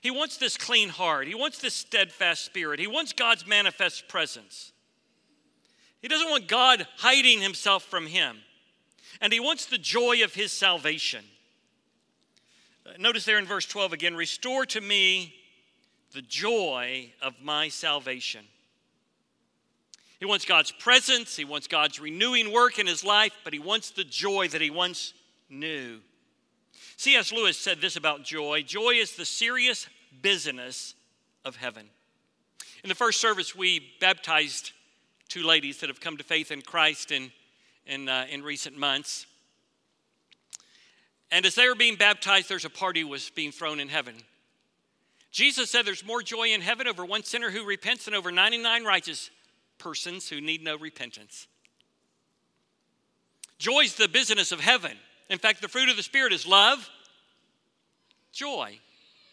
He 0.01 0.09
wants 0.09 0.37
this 0.37 0.57
clean 0.57 0.89
heart. 0.89 1.27
He 1.27 1.35
wants 1.35 1.59
this 1.59 1.75
steadfast 1.75 2.43
spirit. 2.43 2.79
He 2.79 2.87
wants 2.87 3.13
God's 3.13 3.45
manifest 3.45 4.07
presence. 4.07 4.70
He 6.01 6.07
doesn't 6.07 6.29
want 6.29 6.47
God 6.47 6.87
hiding 6.97 7.41
himself 7.41 7.83
from 7.83 8.07
him. 8.07 8.37
And 9.21 9.31
he 9.31 9.39
wants 9.39 9.65
the 9.65 9.77
joy 9.77 10.23
of 10.23 10.33
his 10.33 10.51
salvation. 10.51 11.23
Uh, 12.85 12.91
notice 12.97 13.25
there 13.25 13.37
in 13.37 13.45
verse 13.45 13.65
12 13.65 13.93
again 13.93 14.15
restore 14.15 14.65
to 14.67 14.81
me 14.81 15.35
the 16.13 16.21
joy 16.23 17.11
of 17.21 17.35
my 17.41 17.69
salvation. 17.69 18.45
He 20.19 20.25
wants 20.25 20.45
God's 20.45 20.71
presence, 20.71 21.35
he 21.35 21.45
wants 21.45 21.67
God's 21.67 21.99
renewing 21.99 22.51
work 22.51 22.79
in 22.79 22.87
his 22.87 23.03
life, 23.03 23.33
but 23.43 23.53
he 23.53 23.59
wants 23.59 23.91
the 23.91 24.03
joy 24.03 24.47
that 24.49 24.61
he 24.61 24.69
once 24.69 25.13
knew. 25.49 25.99
C.S. 26.97 27.31
Lewis 27.31 27.57
said 27.57 27.81
this 27.81 27.95
about 27.95 28.23
joy 28.23 28.61
joy 28.61 28.91
is 28.91 29.15
the 29.15 29.25
serious 29.25 29.87
business 30.21 30.95
of 31.45 31.55
heaven. 31.55 31.87
In 32.83 32.89
the 32.89 32.95
first 32.95 33.21
service, 33.21 33.55
we 33.55 33.93
baptized 33.99 34.71
two 35.31 35.43
ladies 35.43 35.77
that 35.77 35.87
have 35.87 36.01
come 36.01 36.17
to 36.17 36.25
faith 36.25 36.51
in 36.51 36.61
Christ 36.61 37.09
in, 37.09 37.31
in, 37.85 38.09
uh, 38.09 38.25
in 38.29 38.43
recent 38.43 38.77
months. 38.77 39.25
And 41.31 41.45
as 41.45 41.55
they 41.55 41.69
were 41.69 41.75
being 41.75 41.95
baptized, 41.95 42.49
there's 42.49 42.65
a 42.65 42.69
party 42.69 43.05
was 43.05 43.29
being 43.29 43.53
thrown 43.53 43.79
in 43.79 43.87
heaven. 43.87 44.15
Jesus 45.31 45.71
said 45.71 45.85
there's 45.85 46.05
more 46.05 46.21
joy 46.21 46.49
in 46.49 46.59
heaven 46.59 46.85
over 46.85 47.05
one 47.05 47.23
sinner 47.23 47.49
who 47.49 47.65
repents 47.65 48.03
than 48.05 48.13
over 48.13 48.29
99 48.29 48.83
righteous 48.83 49.29
persons 49.77 50.27
who 50.27 50.41
need 50.41 50.65
no 50.65 50.77
repentance. 50.77 51.47
Joy's 53.57 53.95
the 53.95 54.09
business 54.09 54.51
of 54.51 54.59
heaven. 54.59 54.97
In 55.29 55.39
fact, 55.39 55.61
the 55.61 55.69
fruit 55.69 55.87
of 55.87 55.95
the 55.95 56.03
Spirit 56.03 56.33
is 56.33 56.45
love, 56.45 56.89
joy. 58.33 58.79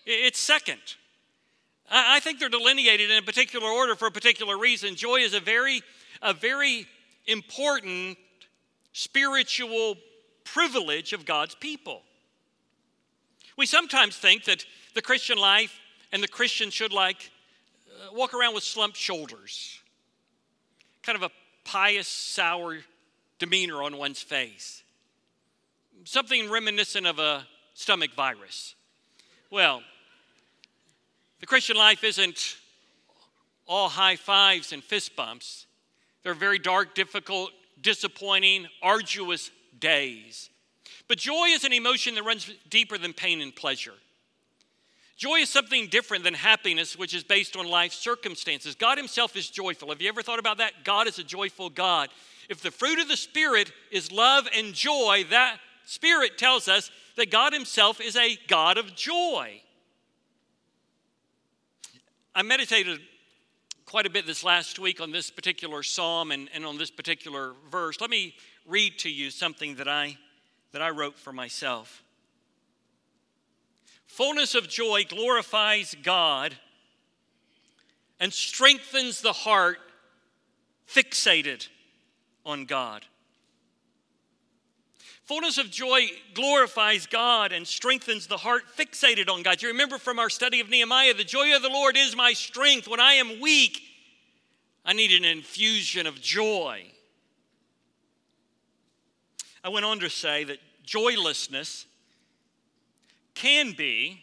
It's 0.07 0.39
second. 0.39 0.79
I 1.91 2.21
think 2.21 2.39
they're 2.39 2.49
delineated 2.49 3.11
in 3.11 3.19
a 3.19 3.23
particular 3.23 3.69
order 3.69 3.95
for 3.95 4.09
a 4.09 4.11
particular 4.11 4.59
reason. 4.59 4.95
Joy 4.95 5.17
is 5.17 5.35
a 5.35 5.41
very, 5.41 5.83
a 6.23 6.35
very 6.35 6.87
important 7.27 8.19
spiritual 8.93 9.97
privilege 10.45 11.13
of 11.13 11.25
God's 11.25 11.55
people. 11.55 12.03
We 13.57 13.67
sometimes 13.67 14.17
think 14.17 14.45
that 14.45 14.65
the 14.95 15.03
Christian 15.03 15.39
life 15.39 15.79
and 16.13 16.23
the 16.23 16.29
Christian 16.29 16.71
should 16.71 16.93
like 16.93 17.31
uh, 17.89 18.15
walk 18.15 18.35
around 18.35 18.55
with 18.55 18.65
slumped 18.65 18.97
shoulders, 18.97 19.81
kind 21.03 21.17
of 21.17 21.23
a 21.23 21.31
pious, 21.65 22.09
sour 22.09 22.79
demeanor 23.39 23.83
on 23.83 23.97
one's 23.97 24.23
face 24.23 24.83
something 26.05 26.51
reminiscent 26.51 27.07
of 27.07 27.19
a 27.19 27.47
stomach 27.75 28.13
virus. 28.15 28.75
Well, 29.51 29.83
the 31.41 31.47
Christian 31.47 31.77
life 31.77 32.05
isn't 32.05 32.57
all 33.67 33.89
high 33.89 34.17
fives 34.17 34.73
and 34.73 34.83
fist 34.83 35.15
bumps. 35.15 35.67
They're 36.23 36.35
very 36.35 36.59
dark, 36.59 36.95
difficult, 36.95 37.51
disappointing, 37.81 38.67
arduous 38.83 39.51
days. 39.79 40.51
But 41.07 41.19
joy 41.19 41.47
is 41.49 41.65
an 41.65 41.73
emotion 41.73 42.15
that 42.17 42.25
runs 42.25 42.51
deeper 42.69 42.99
than 42.99 43.13
pain 43.13 43.41
and 43.41 43.55
pleasure. 43.55 43.95
Joy 45.17 45.39
is 45.39 45.49
something 45.49 45.89
different 45.89 46.23
than 46.23 46.35
happiness, 46.35 46.97
which 46.97 47.13
is 47.13 47.25
based 47.25 47.57
on 47.57 47.69
life 47.69 47.93
circumstances. 47.93 48.75
God 48.75 48.99
Himself 48.99 49.37
is 49.37 49.51
joyful. 49.51 49.89
Have 49.89 50.01
you 50.01 50.09
ever 50.09 50.23
thought 50.23 50.39
about 50.39 50.59
that? 50.59 50.85
God 50.85 51.09
is 51.09 51.19
a 51.19 51.25
joyful 51.25 51.71
God. 51.71 52.09
If 52.49 52.63
the 52.63 52.71
fruit 52.71 53.01
of 53.01 53.09
the 53.09 53.17
Spirit 53.17 53.73
is 53.91 54.13
love 54.13 54.47
and 54.57 54.75
joy, 54.75 55.25
that 55.31 55.59
Spirit 55.87 56.39
tells 56.39 56.69
us 56.69 56.91
that 57.17 57.33
God 57.33 57.53
Himself 57.53 58.01
is 58.01 58.15
a 58.15 58.39
God 58.47 58.79
of 58.79 58.95
joy. 58.95 59.61
I 62.35 62.43
meditated 62.43 63.01
quite 63.85 64.07
a 64.07 64.11
bit 64.11 64.27
this 64.27 64.45
last 64.45 64.79
week 64.79 65.01
on 65.01 65.13
this 65.13 65.31
particular 65.31 65.83
psalm 65.83 66.31
and, 66.31 66.49
and 66.53 66.65
on 66.65 66.77
this 66.77 66.91
particular 66.91 67.55
verse. 67.71 68.01
Let 68.01 68.11
me 68.11 68.35
read 68.67 68.99
to 69.01 69.11
you 69.11 69.31
something 69.31 69.77
that 69.77 69.89
I, 69.89 70.19
that 70.73 70.83
I 70.83 70.91
wrote 70.91 71.19
for 71.19 71.33
myself. 71.33 72.03
Fullness 74.07 74.55
of 74.55 74.69
joy 74.69 75.05
glorifies 75.09 75.95
God 76.03 76.57
and 78.21 78.33
strengthens 78.33 79.21
the 79.21 79.33
heart 79.33 79.79
fixated 80.87 81.69
on 82.45 82.65
God. 82.65 83.05
Fullness 85.29 85.59
of 85.59 85.71
joy 85.71 86.07
glorifies 86.33 87.07
God 87.07 87.53
and 87.53 87.67
strengthens 87.67 88.27
the 88.27 88.39
heart 88.39 88.63
fixated 88.75 89.29
on 89.29 89.43
God. 89.43 89.61
You 89.61 89.69
remember 89.69 89.99
from 89.99 90.19
our 90.19 90.31
study 90.31 90.59
of 90.61 90.71
Nehemiah, 90.71 91.13
the 91.13 91.23
joy 91.23 91.55
of 91.55 91.61
the 91.61 91.69
Lord 91.69 91.99
is 91.99 92.17
my 92.17 92.33
strength. 92.33 92.89
When 92.89 92.99
I 92.99 93.13
am 93.13 93.39
weak, 93.39 93.83
I 94.87 94.95
need 94.95 95.13
an 95.13 95.27
infusion 95.27 96.07
of 96.07 96.19
joy. 96.19 96.87
I 99.63 99.69
went 99.69 99.85
on 99.85 99.99
to 100.01 100.09
say 100.09 100.45
that 100.45 100.61
joylessness 100.83 101.85
can 103.35 103.73
be, 103.73 104.23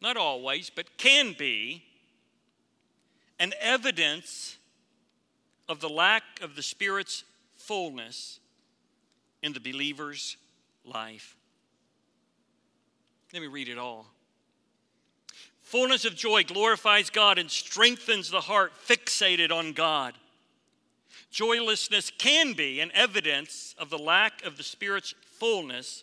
not 0.00 0.16
always, 0.16 0.70
but 0.70 0.96
can 0.96 1.36
be, 1.38 1.84
an 3.38 3.52
evidence 3.60 4.56
of 5.68 5.78
the 5.78 5.88
lack 5.88 6.24
of 6.42 6.56
the 6.56 6.64
Spirit's 6.64 7.22
fullness 7.54 8.40
in 9.46 9.52
the 9.52 9.60
believer's 9.60 10.36
life. 10.84 11.36
Let 13.32 13.40
me 13.40 13.48
read 13.48 13.68
it 13.68 13.78
all. 13.78 14.06
Fullness 15.62 16.04
of 16.04 16.16
joy 16.16 16.42
glorifies 16.42 17.10
God 17.10 17.38
and 17.38 17.50
strengthens 17.50 18.28
the 18.28 18.40
heart 18.40 18.72
fixated 18.86 19.52
on 19.52 19.72
God. 19.72 20.14
Joylessness 21.30 22.10
can 22.18 22.54
be 22.54 22.80
an 22.80 22.90
evidence 22.92 23.74
of 23.78 23.88
the 23.88 23.98
lack 23.98 24.44
of 24.44 24.56
the 24.56 24.62
Spirit's 24.62 25.14
fullness 25.38 26.02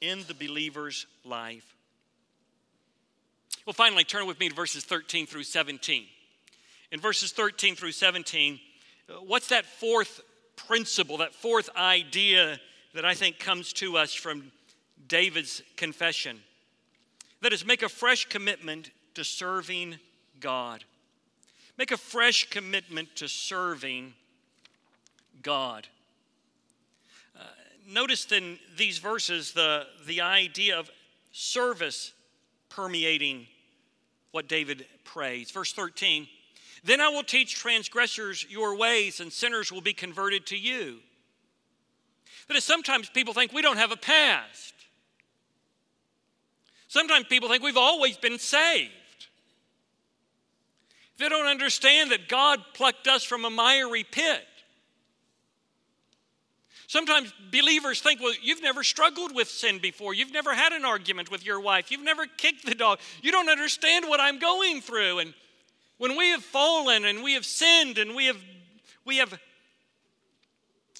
in 0.00 0.24
the 0.28 0.34
believer's 0.34 1.06
life. 1.24 1.74
Well, 3.66 3.74
finally, 3.74 4.04
turn 4.04 4.26
with 4.26 4.38
me 4.38 4.48
to 4.48 4.54
verses 4.54 4.84
13 4.84 5.26
through 5.26 5.44
17. 5.44 6.04
In 6.92 7.00
verses 7.00 7.32
13 7.32 7.74
through 7.74 7.92
17, 7.92 8.58
uh, 9.08 9.14
what's 9.14 9.48
that 9.48 9.64
fourth 9.64 10.20
principle, 10.66 11.18
that 11.18 11.34
fourth 11.34 11.68
idea 11.76 12.60
that 12.94 13.04
I 13.04 13.14
think 13.14 13.38
comes 13.38 13.72
to 13.74 13.96
us 13.96 14.14
from 14.14 14.50
David's 15.08 15.62
confession? 15.76 16.40
That 17.42 17.52
is, 17.52 17.64
make 17.64 17.82
a 17.82 17.88
fresh 17.88 18.26
commitment 18.26 18.90
to 19.14 19.24
serving 19.24 19.98
God. 20.40 20.84
Make 21.78 21.92
a 21.92 21.96
fresh 21.96 22.50
commitment 22.50 23.16
to 23.16 23.28
serving 23.28 24.14
God. 25.42 25.88
Uh, 27.38 27.42
notice 27.88 28.30
in 28.32 28.58
these 28.76 28.98
verses 28.98 29.52
the, 29.52 29.86
the 30.06 30.20
idea 30.20 30.78
of 30.78 30.90
service 31.32 32.12
permeating 32.68 33.46
what 34.32 34.48
David 34.48 34.86
prays. 35.04 35.50
Verse 35.50 35.72
13 35.72 36.28
Then 36.84 37.00
I 37.00 37.08
will 37.08 37.22
teach 37.22 37.54
transgressors 37.56 38.46
your 38.48 38.76
ways, 38.76 39.20
and 39.20 39.32
sinners 39.32 39.70
will 39.70 39.80
be 39.80 39.92
converted 39.92 40.46
to 40.46 40.56
you. 40.56 40.98
That 42.48 42.56
is, 42.56 42.64
sometimes 42.64 43.08
people 43.08 43.34
think 43.34 43.52
we 43.52 43.62
don't 43.62 43.76
have 43.76 43.92
a 43.92 43.96
past. 43.96 44.74
Sometimes 46.88 47.26
people 47.26 47.48
think 47.48 47.62
we've 47.62 47.76
always 47.76 48.16
been 48.16 48.38
saved. 48.38 48.90
They 51.18 51.28
don't 51.28 51.46
understand 51.46 52.10
that 52.10 52.28
God 52.28 52.60
plucked 52.74 53.06
us 53.06 53.22
from 53.22 53.44
a 53.44 53.50
miry 53.50 54.04
pit. 54.04 54.46
Sometimes 56.86 57.32
believers 57.52 58.00
think, 58.00 58.20
well, 58.20 58.34
you've 58.42 58.62
never 58.62 58.82
struggled 58.82 59.32
with 59.32 59.48
sin 59.48 59.78
before. 59.78 60.12
You've 60.12 60.32
never 60.32 60.52
had 60.52 60.72
an 60.72 60.84
argument 60.84 61.30
with 61.30 61.46
your 61.46 61.60
wife. 61.60 61.92
You've 61.92 62.02
never 62.02 62.26
kicked 62.26 62.66
the 62.66 62.74
dog. 62.74 62.98
You 63.22 63.30
don't 63.30 63.48
understand 63.48 64.08
what 64.08 64.18
I'm 64.18 64.40
going 64.40 64.80
through. 64.80 65.20
And 65.20 65.34
when 66.00 66.16
we 66.16 66.30
have 66.30 66.42
fallen 66.42 67.04
and 67.04 67.22
we 67.22 67.34
have 67.34 67.44
sinned 67.44 67.98
and 67.98 68.16
we 68.16 68.24
have, 68.24 68.38
we 69.04 69.18
have 69.18 69.38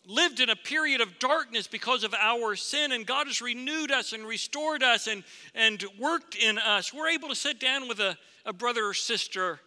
lived 0.06 0.40
in 0.40 0.50
a 0.50 0.56
period 0.56 1.00
of 1.00 1.18
darkness 1.18 1.66
because 1.66 2.04
of 2.04 2.12
our 2.12 2.54
sin, 2.54 2.92
and 2.92 3.06
God 3.06 3.26
has 3.26 3.40
renewed 3.40 3.90
us 3.90 4.12
and 4.12 4.26
restored 4.26 4.82
us 4.82 5.06
and, 5.06 5.24
and 5.54 5.82
worked 5.98 6.34
in 6.34 6.58
us, 6.58 6.92
we're 6.92 7.08
able 7.08 7.30
to 7.30 7.34
sit 7.34 7.58
down 7.58 7.88
with 7.88 7.98
a, 7.98 8.14
a 8.44 8.52
brother 8.52 8.84
or 8.84 8.92
sister 8.92 9.58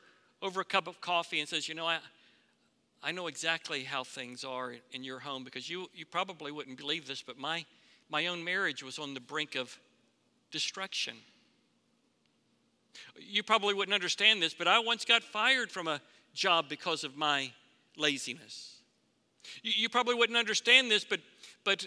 over 0.43 0.61
a 0.61 0.65
cup 0.65 0.87
of 0.87 1.01
coffee 1.01 1.39
and 1.39 1.49
says, 1.49 1.67
You 1.67 1.73
know, 1.73 1.87
I, 1.87 1.97
I 3.01 3.11
know 3.11 3.25
exactly 3.25 3.83
how 3.83 4.03
things 4.03 4.43
are 4.43 4.75
in 4.91 5.03
your 5.03 5.17
home 5.17 5.43
because 5.43 5.67
you, 5.67 5.87
you 5.95 6.05
probably 6.05 6.51
wouldn't 6.51 6.77
believe 6.77 7.07
this, 7.07 7.23
but 7.23 7.39
my, 7.39 7.65
my 8.07 8.27
own 8.27 8.43
marriage 8.43 8.83
was 8.83 8.99
on 8.99 9.15
the 9.15 9.19
brink 9.19 9.55
of 9.55 9.79
destruction. 10.51 11.15
You 13.19 13.43
probably 13.43 13.73
wouldn't 13.73 13.93
understand 13.93 14.41
this, 14.41 14.53
but 14.53 14.67
I 14.67 14.79
once 14.79 15.05
got 15.05 15.23
fired 15.23 15.71
from 15.71 15.87
a 15.87 16.01
job 16.33 16.69
because 16.69 17.03
of 17.03 17.15
my 17.15 17.51
laziness. 17.97 18.77
You, 19.61 19.71
you 19.75 19.89
probably 19.89 20.15
wouldn't 20.15 20.37
understand 20.37 20.89
this, 20.89 21.03
but, 21.03 21.19
but 21.63 21.85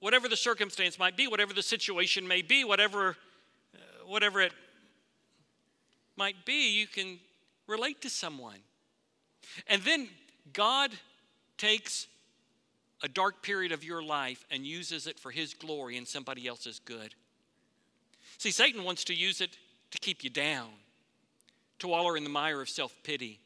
whatever 0.00 0.28
the 0.28 0.36
circumstance 0.36 0.98
might 0.98 1.16
be, 1.16 1.26
whatever 1.26 1.52
the 1.52 1.62
situation 1.62 2.26
may 2.26 2.42
be, 2.42 2.64
whatever, 2.64 3.16
uh, 3.74 3.78
whatever 4.06 4.40
it 4.40 4.52
might 6.16 6.44
be, 6.44 6.78
you 6.78 6.86
can 6.86 7.18
relate 7.66 8.00
to 8.02 8.10
someone. 8.10 8.58
And 9.66 9.82
then 9.82 10.08
God 10.52 10.90
takes 11.56 12.06
a 13.02 13.08
dark 13.08 13.42
period 13.42 13.72
of 13.72 13.82
your 13.82 14.02
life 14.02 14.44
and 14.50 14.64
uses 14.66 15.06
it 15.06 15.18
for 15.18 15.30
his 15.30 15.54
glory 15.54 15.96
and 15.96 16.06
somebody 16.06 16.46
else's 16.46 16.80
good. 16.80 17.14
See, 18.38 18.50
Satan 18.50 18.84
wants 18.84 19.04
to 19.04 19.14
use 19.14 19.40
it 19.40 19.56
to 19.90 19.98
keep 19.98 20.24
you 20.24 20.30
down, 20.30 20.68
to 21.78 21.88
wallow 21.88 22.14
in 22.14 22.24
the 22.24 22.30
mire 22.30 22.60
of 22.60 22.68
self 22.68 22.94
pity, 23.02 23.40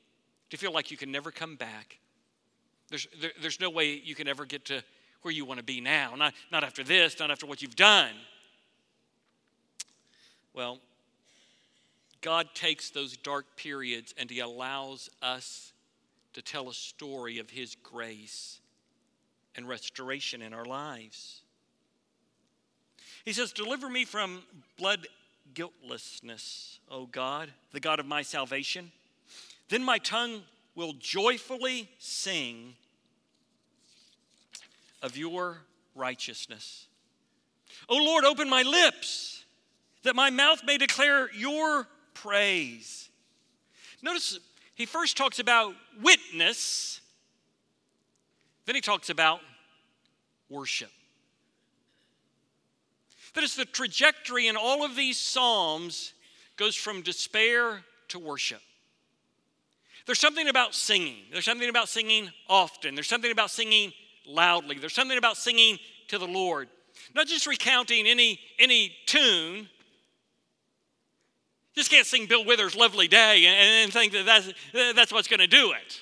to 0.51 0.57
feel 0.57 0.73
like 0.73 0.91
you 0.91 0.97
can 0.97 1.11
never 1.11 1.31
come 1.31 1.57
back. 1.57 1.99
There's, 2.91 3.09
there, 3.21 3.33
there's 3.41 3.61
no 3.61 3.71
way 3.71 4.01
you 4.05 4.15
can 4.15 4.29
ever 4.29 4.45
get 4.45 4.67
to 4.67 4.83
where 5.23 5.33
you 5.33 5.45
want 5.45 5.59
to 5.59 5.65
be 5.65 5.81
now, 5.81 6.15
not, 6.17 6.35
not 6.53 6.65
after 6.65 6.85
this, 6.85 7.19
not 7.19 7.31
after 7.31 7.47
what 7.47 7.63
you've 7.63 7.77
done. 7.77 8.13
Well, 10.53 10.79
God 12.21 12.49
takes 12.55 12.91
those 12.91 13.17
dark 13.17 13.57
periods 13.57 14.15
and 14.19 14.31
He 14.31 14.41
allows 14.41 15.09
us 15.23 15.73
to 16.35 16.43
tell 16.43 16.69
a 16.69 16.75
story 16.75 17.39
of 17.39 17.51
His 17.51 17.75
grace 17.83 18.61
and 19.57 19.69
restoration 19.69 20.43
in 20.43 20.53
our 20.53 20.65
lives. 20.65 21.43
He 23.25 23.33
says, 23.33 23.53
Deliver 23.53 23.89
me 23.89 24.05
from 24.05 24.43
blood 24.79 25.07
guiltlessness, 25.53 26.79
O 26.91 27.07
God, 27.07 27.51
the 27.73 27.81
God 27.81 28.01
of 28.01 28.07
my 28.07 28.23
salvation. 28.23 28.93
Then 29.69 29.85
my 29.85 29.99
tongue 29.99 30.43
will 30.75 30.95
joyfully 30.99 31.89
sing 31.99 32.75
of 35.03 35.17
your 35.17 35.59
righteousness. 35.95 36.87
O 37.89 37.97
Lord, 37.97 38.25
open 38.25 38.49
my 38.49 38.63
lips 38.63 39.45
that 40.03 40.17
my 40.17 40.31
mouth 40.31 40.63
may 40.65 40.79
declare 40.79 41.33
your 41.33 41.87
praise. 42.15 43.09
Notice 44.03 44.39
he 44.75 44.87
first 44.87 45.17
talks 45.17 45.39
about 45.39 45.75
witness, 46.03 47.01
then 48.67 48.75
he 48.75 48.81
talks 48.81 49.11
about 49.11 49.41
worship. 50.49 50.91
That 53.35 53.45
is 53.45 53.57
the 53.57 53.65
trajectory 53.65 54.49
in 54.49 54.57
all 54.57 54.85
of 54.85 54.97
these 54.97 55.19
Psalms 55.19 56.13
goes 56.57 56.77
from 56.77 57.03
despair 57.03 57.83
to 58.09 58.19
worship. 58.19 58.61
There's 60.07 60.21
something 60.21 60.49
about 60.49 60.75
singing. 60.75 61.17
There's 61.33 61.45
something 61.45 61.69
about 61.69 61.89
singing 61.89 62.31
often. 62.49 62.95
There's 62.95 63.09
something 63.09 63.33
about 63.33 63.51
singing 63.51 63.93
loudly. 64.27 64.79
There's 64.79 64.95
something 64.95 65.19
about 65.19 65.37
singing 65.37 65.79
to 66.09 66.19
the 66.19 66.27
Lord. 66.27 66.69
Not 67.15 67.27
just 67.27 67.47
recounting 67.47 68.07
any, 68.07 68.39
any 68.59 68.95
tune, 69.07 69.69
just 71.75 71.91
can't 71.91 72.07
sing 72.07 72.27
Bill 72.27 72.45
Withers' 72.45 72.77
Lovely 72.77 73.09
Day 73.09 73.47
and, 73.47 73.85
and 73.85 73.93
think 73.93 74.13
that 74.13 74.27
that's, 74.27 74.95
that's 74.95 75.13
what's 75.13 75.27
going 75.27 75.41
to 75.41 75.47
do 75.47 75.73
it. 75.73 76.01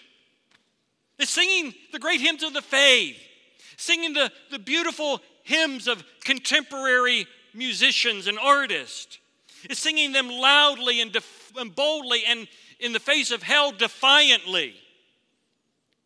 It's 1.18 1.30
singing 1.30 1.72
the 1.92 1.98
great 1.98 2.20
hymns 2.20 2.42
of 2.42 2.52
the 2.52 2.60
faith, 2.60 3.16
singing 3.76 4.12
the, 4.12 4.30
the 4.50 4.58
beautiful 4.58 5.20
hymns 5.42 5.88
of 5.88 6.02
contemporary 6.24 7.26
musicians 7.54 8.26
and 8.26 8.38
artists. 8.38 9.18
It's 9.64 9.80
singing 9.80 10.12
them 10.12 10.28
loudly 10.28 11.00
and, 11.00 11.12
def- 11.12 11.52
and 11.56 11.74
boldly 11.74 12.22
and 12.26 12.48
in 12.80 12.92
the 12.92 13.00
face 13.00 13.30
of 13.30 13.42
hell 13.42 13.70
defiantly, 13.70 14.74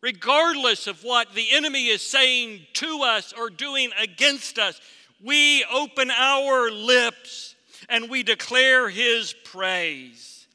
regardless 0.01 0.85
of 0.87 1.03
what 1.03 1.33
the 1.33 1.47
enemy 1.51 1.87
is 1.87 2.01
saying 2.01 2.61
to 2.73 3.01
us 3.03 3.33
or 3.33 3.49
doing 3.49 3.91
against 3.99 4.59
us. 4.59 4.79
We 5.23 5.65
open 5.73 6.11
our 6.11 6.69
lips 6.69 7.55
and 7.89 8.09
we 8.09 8.21
declare 8.21 8.89
his 8.89 9.33
praise. 9.43 10.47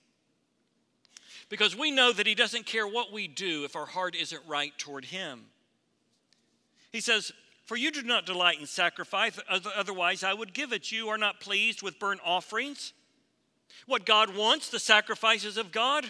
Because 1.49 1.77
we 1.77 1.91
know 1.91 2.13
that 2.13 2.27
he 2.27 2.35
doesn't 2.35 2.67
care 2.67 2.87
what 2.87 3.13
we 3.13 3.29
do 3.29 3.65
if 3.65 3.77
our 3.77 3.85
heart 3.85 4.15
isn't 4.15 4.41
right 4.47 4.73
toward 4.79 5.05
him. 5.05 5.45
He 6.93 7.01
says, 7.01 7.33
For 7.73 7.79
you 7.79 7.91
do 7.91 8.03
not 8.03 8.27
delight 8.27 8.61
in 8.61 8.67
sacrifice, 8.67 9.41
otherwise 9.49 10.23
I 10.23 10.35
would 10.35 10.53
give 10.53 10.75
it. 10.75 10.93
You 10.93 11.09
are 11.09 11.17
not 11.17 11.41
pleased 11.41 11.81
with 11.81 11.99
burnt 11.99 12.21
offerings. 12.23 12.93
What 13.87 14.05
God 14.05 14.37
wants, 14.37 14.69
the 14.69 14.79
sacrifices 14.79 15.57
of 15.57 15.73
God, 15.73 16.05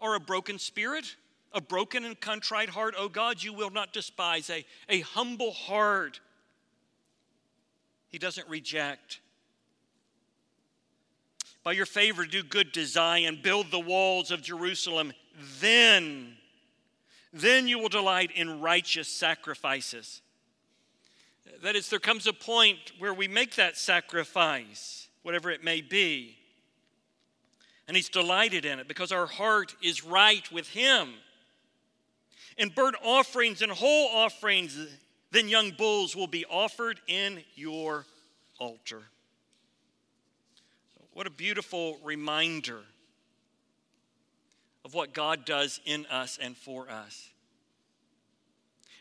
are 0.00 0.14
a 0.14 0.20
broken 0.20 0.60
spirit, 0.60 1.16
a 1.52 1.60
broken 1.60 2.04
and 2.04 2.20
contrite 2.20 2.68
heart. 2.68 2.94
Oh 2.96 3.08
God, 3.08 3.42
you 3.42 3.52
will 3.52 3.70
not 3.70 3.92
despise 3.92 4.48
a, 4.48 4.64
a 4.88 5.00
humble 5.00 5.50
heart. 5.50 6.20
He 8.06 8.18
doesn't 8.18 8.48
reject. 8.48 9.18
By 11.64 11.72
your 11.72 11.86
favor, 11.86 12.26
do 12.26 12.44
good 12.44 12.72
to 12.74 12.86
Zion, 12.86 13.40
build 13.42 13.72
the 13.72 13.80
walls 13.80 14.30
of 14.30 14.40
Jerusalem. 14.40 15.12
Then, 15.58 16.34
then 17.32 17.66
you 17.66 17.80
will 17.80 17.88
delight 17.88 18.30
in 18.36 18.60
righteous 18.60 19.08
sacrifices. 19.08 20.22
That 21.62 21.76
is, 21.76 21.88
there 21.88 21.98
comes 21.98 22.26
a 22.26 22.32
point 22.32 22.92
where 22.98 23.14
we 23.14 23.28
make 23.28 23.56
that 23.56 23.76
sacrifice, 23.76 25.08
whatever 25.22 25.50
it 25.50 25.64
may 25.64 25.80
be. 25.80 26.36
And 27.86 27.96
He's 27.96 28.08
delighted 28.08 28.64
in 28.64 28.78
it 28.78 28.88
because 28.88 29.12
our 29.12 29.26
heart 29.26 29.74
is 29.82 30.04
right 30.04 30.50
with 30.52 30.68
Him. 30.68 31.14
And 32.58 32.74
burnt 32.74 32.96
offerings 33.02 33.62
and 33.62 33.70
whole 33.70 34.08
offerings, 34.08 34.78
then 35.30 35.48
young 35.48 35.70
bulls 35.70 36.16
will 36.16 36.26
be 36.26 36.44
offered 36.46 37.00
in 37.06 37.42
your 37.54 38.04
altar. 38.58 39.02
What 41.12 41.26
a 41.26 41.30
beautiful 41.30 41.98
reminder 42.04 42.80
of 44.84 44.94
what 44.94 45.12
God 45.12 45.44
does 45.44 45.80
in 45.84 46.06
us 46.06 46.38
and 46.40 46.56
for 46.56 46.88
us. 46.88 47.30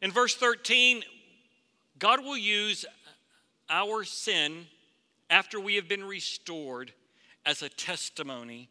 In 0.02 0.12
verse 0.12 0.36
13, 0.36 1.04
God 2.00 2.24
will 2.24 2.38
use 2.38 2.86
our 3.70 4.04
sin 4.04 4.68
after 5.30 5.60
we 5.60 5.76
have 5.76 5.88
been 5.88 6.04
restored 6.04 6.94
as 7.46 7.62
a 7.62 7.70
testimony 7.70 8.70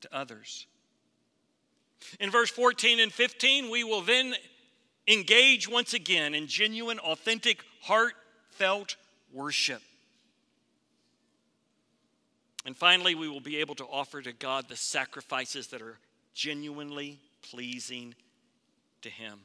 to 0.00 0.14
others. 0.14 0.66
In 2.20 2.30
verse 2.30 2.50
14 2.50 3.00
and 3.00 3.12
15, 3.12 3.70
we 3.70 3.84
will 3.84 4.02
then 4.02 4.34
engage 5.08 5.68
once 5.68 5.94
again 5.94 6.34
in 6.34 6.46
genuine, 6.46 6.98
authentic, 6.98 7.64
heartfelt 7.82 8.96
worship. 9.32 9.82
And 12.66 12.76
finally, 12.76 13.14
we 13.14 13.28
will 13.28 13.40
be 13.40 13.58
able 13.58 13.74
to 13.76 13.84
offer 13.84 14.22
to 14.22 14.32
God 14.32 14.68
the 14.68 14.76
sacrifices 14.76 15.66
that 15.68 15.82
are 15.82 15.98
genuinely 16.34 17.18
pleasing 17.42 18.14
to 19.02 19.10
Him. 19.10 19.40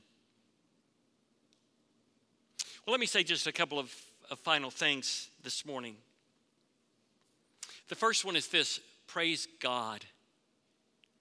Well, 2.90 2.94
let 2.96 3.02
me 3.02 3.06
say 3.06 3.22
just 3.22 3.46
a 3.46 3.52
couple 3.52 3.78
of, 3.78 3.94
of 4.32 4.40
final 4.40 4.72
things 4.72 5.30
this 5.44 5.64
morning. 5.64 5.96
The 7.88 7.94
first 7.94 8.26
one 8.26 8.36
is 8.36 8.48
this 8.48 8.80
praise 9.06 9.48
God 9.62 10.04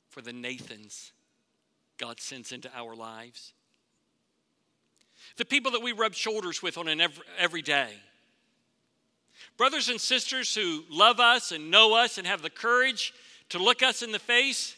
for 0.08 0.22
the 0.22 0.32
Nathans 0.32 1.12
God 1.98 2.20
sends 2.20 2.52
into 2.52 2.70
our 2.74 2.96
lives. 2.96 3.52
The 5.36 5.44
people 5.44 5.72
that 5.72 5.82
we 5.82 5.92
rub 5.92 6.14
shoulders 6.14 6.62
with 6.62 6.78
on 6.78 6.88
an 6.88 7.02
every, 7.02 7.22
every 7.38 7.60
day. 7.60 7.90
Brothers 9.58 9.90
and 9.90 10.00
sisters 10.00 10.54
who 10.54 10.84
love 10.88 11.20
us 11.20 11.52
and 11.52 11.70
know 11.70 11.94
us 11.94 12.16
and 12.16 12.26
have 12.26 12.40
the 12.40 12.48
courage 12.48 13.12
to 13.50 13.58
look 13.58 13.82
us 13.82 14.02
in 14.02 14.10
the 14.10 14.18
face 14.18 14.74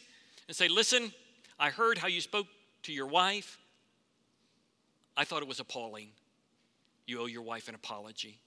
and 0.48 0.56
say, 0.56 0.66
Listen, 0.66 1.12
I 1.56 1.70
heard 1.70 1.98
how 1.98 2.08
you 2.08 2.20
spoke 2.20 2.48
to 2.82 2.92
your 2.92 3.06
wife. 3.06 3.60
I 5.16 5.22
thought 5.22 5.42
it 5.42 5.48
was 5.48 5.60
appalling. 5.60 6.08
You 7.10 7.22
owe 7.22 7.26
your 7.26 7.42
wife 7.42 7.68
an 7.68 7.74
apology. 7.74 8.38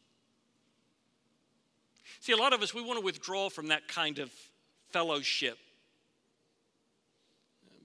See, 2.22 2.32
a 2.32 2.38
lot 2.38 2.53
of 2.53 2.61
us, 2.61 2.74
we 2.74 2.82
want 2.82 2.97
to 2.97 3.03
withdraw 3.03 3.49
from 3.49 3.68
that 3.68 3.89
kind 3.89 4.20
of 4.20 4.32
fellowship. 4.91 5.57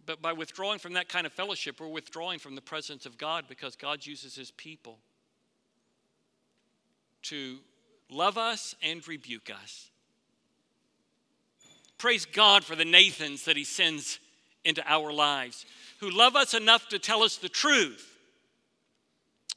But 0.06 0.22
by 0.22 0.32
withdrawing 0.32 0.78
from 0.78 0.92
that 0.92 1.08
kind 1.08 1.26
of 1.26 1.32
fellowship, 1.32 1.80
we're 1.80 1.88
withdrawing 1.88 2.38
from 2.38 2.54
the 2.54 2.60
presence 2.60 3.06
of 3.06 3.18
God 3.18 3.46
because 3.48 3.74
God 3.74 4.06
uses 4.06 4.36
his 4.36 4.52
people 4.52 5.00
to 7.22 7.58
love 8.08 8.38
us 8.38 8.76
and 8.80 9.06
rebuke 9.08 9.50
us. 9.50 9.90
Praise 11.98 12.24
God 12.24 12.62
for 12.62 12.76
the 12.76 12.84
Nathans 12.84 13.46
that 13.46 13.56
he 13.56 13.64
sends 13.64 14.20
into 14.64 14.84
our 14.86 15.12
lives 15.12 15.66
who 15.98 16.08
love 16.08 16.36
us 16.36 16.54
enough 16.54 16.88
to 16.90 17.00
tell 17.00 17.24
us 17.24 17.36
the 17.36 17.48
truth 17.48 18.17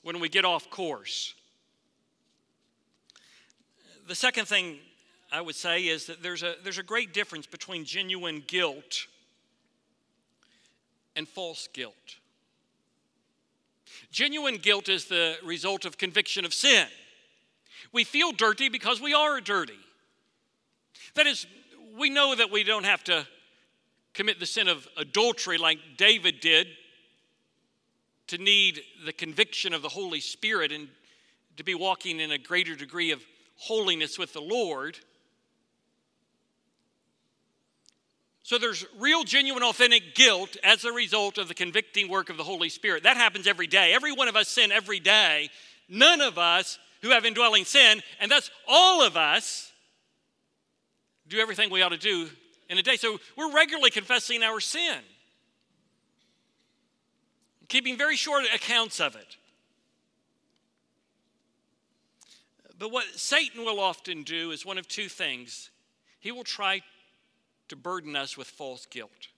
when 0.03 0.19
we 0.19 0.29
get 0.29 0.45
off 0.45 0.69
course. 0.69 1.33
The 4.07 4.15
second 4.15 4.45
thing 4.47 4.79
I 5.31 5.41
would 5.41 5.55
say 5.55 5.83
is 5.83 6.07
that 6.07 6.21
there's 6.21 6.43
a, 6.43 6.55
there's 6.63 6.77
a 6.77 6.83
great 6.83 7.13
difference 7.13 7.45
between 7.45 7.85
genuine 7.85 8.43
guilt 8.45 9.07
and 11.15 11.27
false 11.27 11.67
guilt. 11.71 12.17
Genuine 14.11 14.57
guilt 14.57 14.89
is 14.89 15.05
the 15.05 15.37
result 15.43 15.85
of 15.85 15.97
conviction 15.97 16.43
of 16.45 16.53
sin. 16.53 16.87
We 17.93 18.03
feel 18.03 18.31
dirty 18.31 18.69
because 18.69 18.99
we 18.99 19.13
are 19.13 19.39
dirty. 19.39 19.79
That 21.15 21.27
is, 21.27 21.45
we 21.97 22.09
know 22.09 22.35
that 22.35 22.51
we 22.51 22.63
don't 22.63 22.85
have 22.85 23.03
to 23.05 23.25
commit 24.13 24.39
the 24.39 24.45
sin 24.45 24.67
of 24.67 24.87
adultery 24.97 25.57
like 25.57 25.79
David 25.97 26.39
did 26.41 26.67
to 28.31 28.37
need 28.37 28.81
the 29.05 29.11
conviction 29.11 29.73
of 29.73 29.81
the 29.81 29.89
Holy 29.89 30.21
Spirit 30.21 30.71
and 30.71 30.87
to 31.57 31.65
be 31.65 31.75
walking 31.75 32.21
in 32.21 32.31
a 32.31 32.37
greater 32.37 32.75
degree 32.75 33.11
of 33.11 33.21
holiness 33.57 34.17
with 34.17 34.31
the 34.31 34.41
Lord. 34.41 34.97
So 38.43 38.57
there's 38.57 38.85
real, 38.97 39.25
genuine, 39.25 39.63
authentic 39.63 40.15
guilt 40.15 40.55
as 40.63 40.85
a 40.85 40.93
result 40.93 41.37
of 41.37 41.49
the 41.49 41.53
convicting 41.53 42.07
work 42.07 42.29
of 42.29 42.37
the 42.37 42.43
Holy 42.45 42.69
Spirit. 42.69 43.03
That 43.03 43.17
happens 43.17 43.47
every 43.47 43.67
day. 43.67 43.91
Every 43.93 44.13
one 44.13 44.29
of 44.29 44.37
us 44.37 44.47
sin 44.47 44.71
every 44.71 45.01
day. 45.01 45.49
None 45.89 46.21
of 46.21 46.37
us 46.37 46.79
who 47.01 47.09
have 47.09 47.25
indwelling 47.25 47.65
sin, 47.65 48.01
and 48.21 48.31
that's 48.31 48.49
all 48.65 49.05
of 49.05 49.17
us, 49.17 49.73
do 51.27 51.37
everything 51.37 51.69
we 51.69 51.81
ought 51.81 51.89
to 51.89 51.97
do 51.97 52.29
in 52.69 52.77
a 52.77 52.81
day. 52.81 52.95
So 52.95 53.19
we're 53.35 53.53
regularly 53.53 53.91
confessing 53.91 54.41
our 54.41 54.61
sin 54.61 54.99
keeping 57.71 57.97
very 57.97 58.17
short 58.17 58.43
accounts 58.53 58.99
of 58.99 59.15
it. 59.15 59.37
But 62.77 62.91
what 62.91 63.05
Satan 63.15 63.63
will 63.63 63.79
often 63.79 64.23
do 64.23 64.51
is 64.51 64.65
one 64.65 64.77
of 64.77 64.89
two 64.89 65.07
things 65.07 65.69
he 66.19 66.33
will 66.33 66.43
try 66.43 66.81
to 67.69 67.77
burden 67.77 68.13
us 68.17 68.37
with 68.37 68.47
false 68.47 68.85
guilt. 68.85 69.29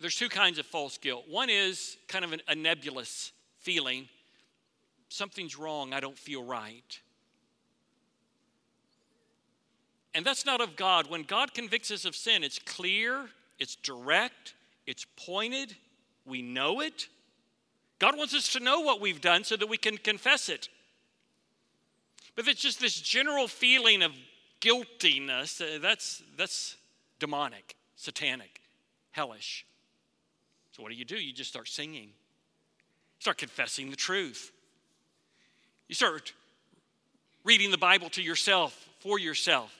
There's 0.00 0.16
two 0.16 0.30
kinds 0.30 0.58
of 0.58 0.64
false 0.64 0.96
guilt. 0.96 1.24
One 1.28 1.50
is 1.50 1.98
kind 2.08 2.24
of 2.24 2.32
an, 2.32 2.40
a 2.48 2.54
nebulous 2.54 3.32
feeling 3.58 4.08
something's 5.10 5.58
wrong, 5.58 5.92
I 5.92 6.00
don't 6.00 6.18
feel 6.18 6.42
right. 6.42 7.00
And 10.14 10.24
that's 10.24 10.46
not 10.46 10.62
of 10.62 10.74
God. 10.74 11.10
When 11.10 11.22
God 11.22 11.52
convicts 11.52 11.90
us 11.90 12.06
of 12.06 12.16
sin, 12.16 12.42
it's 12.42 12.58
clear, 12.58 13.28
it's 13.58 13.76
direct, 13.76 14.54
it's 14.86 15.06
pointed, 15.16 15.76
we 16.28 16.42
know 16.42 16.80
it. 16.80 17.08
God 17.98 18.16
wants 18.16 18.34
us 18.34 18.52
to 18.52 18.60
know 18.60 18.80
what 18.80 19.00
we've 19.00 19.20
done 19.20 19.44
so 19.44 19.56
that 19.56 19.68
we 19.68 19.76
can 19.76 19.96
confess 19.98 20.48
it. 20.48 20.68
But 22.36 22.46
it's 22.46 22.60
just 22.60 22.80
this 22.80 23.00
general 23.00 23.48
feeling 23.48 24.02
of 24.02 24.12
guiltiness 24.60 25.60
uh, 25.60 25.78
that's, 25.80 26.22
that's 26.36 26.76
demonic, 27.18 27.76
satanic, 27.96 28.60
hellish. 29.10 29.66
So, 30.72 30.82
what 30.82 30.92
do 30.92 30.94
you 30.96 31.04
do? 31.04 31.16
You 31.16 31.32
just 31.32 31.50
start 31.50 31.68
singing, 31.68 32.10
start 33.18 33.38
confessing 33.38 33.90
the 33.90 33.96
truth. 33.96 34.52
You 35.88 35.94
start 35.94 36.32
reading 37.42 37.70
the 37.70 37.78
Bible 37.78 38.10
to 38.10 38.22
yourself, 38.22 38.88
for 39.00 39.18
yourself. 39.18 39.74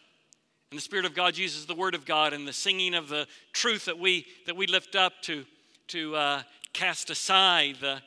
And 0.70 0.78
the 0.78 0.82
Spirit 0.82 1.04
of 1.04 1.14
God 1.14 1.38
uses 1.38 1.66
the 1.66 1.74
Word 1.74 1.94
of 1.94 2.04
God 2.04 2.32
and 2.32 2.46
the 2.46 2.52
singing 2.52 2.94
of 2.94 3.08
the 3.08 3.26
truth 3.52 3.84
that 3.84 3.98
we, 3.98 4.26
that 4.46 4.56
we 4.56 4.66
lift 4.66 4.96
up 4.96 5.12
to 5.22 5.44
to 5.88 6.16
uh, 6.16 6.42
cast 6.72 7.10
aside 7.10 7.76
the 7.80 8.00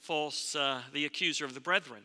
false, 0.00 0.54
uh, 0.54 0.80
the 0.92 1.04
accuser 1.06 1.44
of 1.44 1.54
the 1.54 1.60
brethren. 1.60 2.02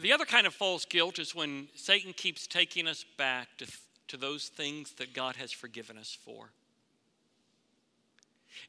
The 0.00 0.12
other 0.12 0.24
kind 0.24 0.46
of 0.46 0.54
false 0.54 0.84
guilt 0.84 1.18
is 1.18 1.34
when 1.34 1.68
Satan 1.74 2.12
keeps 2.12 2.46
taking 2.46 2.86
us 2.86 3.04
back 3.16 3.48
to, 3.58 3.66
to 4.08 4.16
those 4.16 4.48
things 4.48 4.92
that 4.94 5.14
God 5.14 5.36
has 5.36 5.52
forgiven 5.52 5.96
us 5.96 6.16
for. 6.24 6.50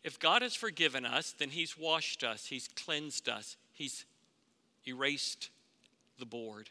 If 0.04 0.20
God 0.20 0.42
has 0.42 0.56
forgiven 0.56 1.06
us, 1.06 1.34
then 1.38 1.50
He's 1.50 1.78
washed 1.78 2.24
us, 2.24 2.46
He's 2.46 2.70
cleansed 2.70 3.28
us, 3.28 3.58
He's 3.74 4.06
erased 4.88 5.50
the 6.20 6.26
board. 6.26 6.70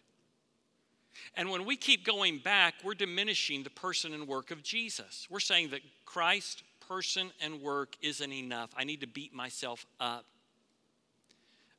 And 1.36 1.50
when 1.50 1.64
we 1.64 1.76
keep 1.76 2.04
going 2.04 2.38
back, 2.38 2.74
we're 2.82 2.94
diminishing 2.94 3.62
the 3.62 3.70
person 3.70 4.14
and 4.14 4.26
work 4.26 4.50
of 4.50 4.62
Jesus. 4.62 5.26
We're 5.28 5.40
saying 5.40 5.70
that 5.70 5.80
Christ 6.04 6.62
person 6.90 7.30
and 7.40 7.62
work 7.62 7.96
isn't 8.02 8.32
enough. 8.32 8.70
I 8.76 8.82
need 8.82 9.00
to 9.02 9.06
beat 9.06 9.32
myself 9.32 9.86
up. 10.00 10.24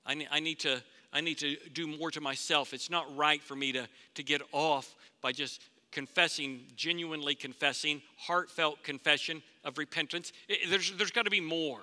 I 0.05 0.13
need, 0.13 0.29
I 0.31 0.39
need, 0.39 0.59
to, 0.59 0.81
I 1.11 1.19
need 1.19 1.37
to 1.39 1.57
do 1.73 1.85
more 1.85 2.11
to 2.11 2.21
myself. 2.21 2.73
It's 2.73 2.89
not 2.89 3.05
right 3.17 3.43
for 3.43 3.55
me 3.55 3.73
to, 3.73 3.87
to 4.15 4.23
get 4.23 4.41
off 4.53 4.95
by 5.21 5.33
just 5.33 5.61
confessing, 5.91 6.61
genuinely 6.77 7.35
confessing, 7.35 8.01
heartfelt 8.17 8.83
confession 8.83 9.43
of 9.65 9.77
repentance. 9.77 10.31
It, 10.47 10.69
there's 10.69 10.93
there's 10.93 11.11
got 11.11 11.25
to 11.25 11.31
be 11.31 11.41
more. 11.41 11.81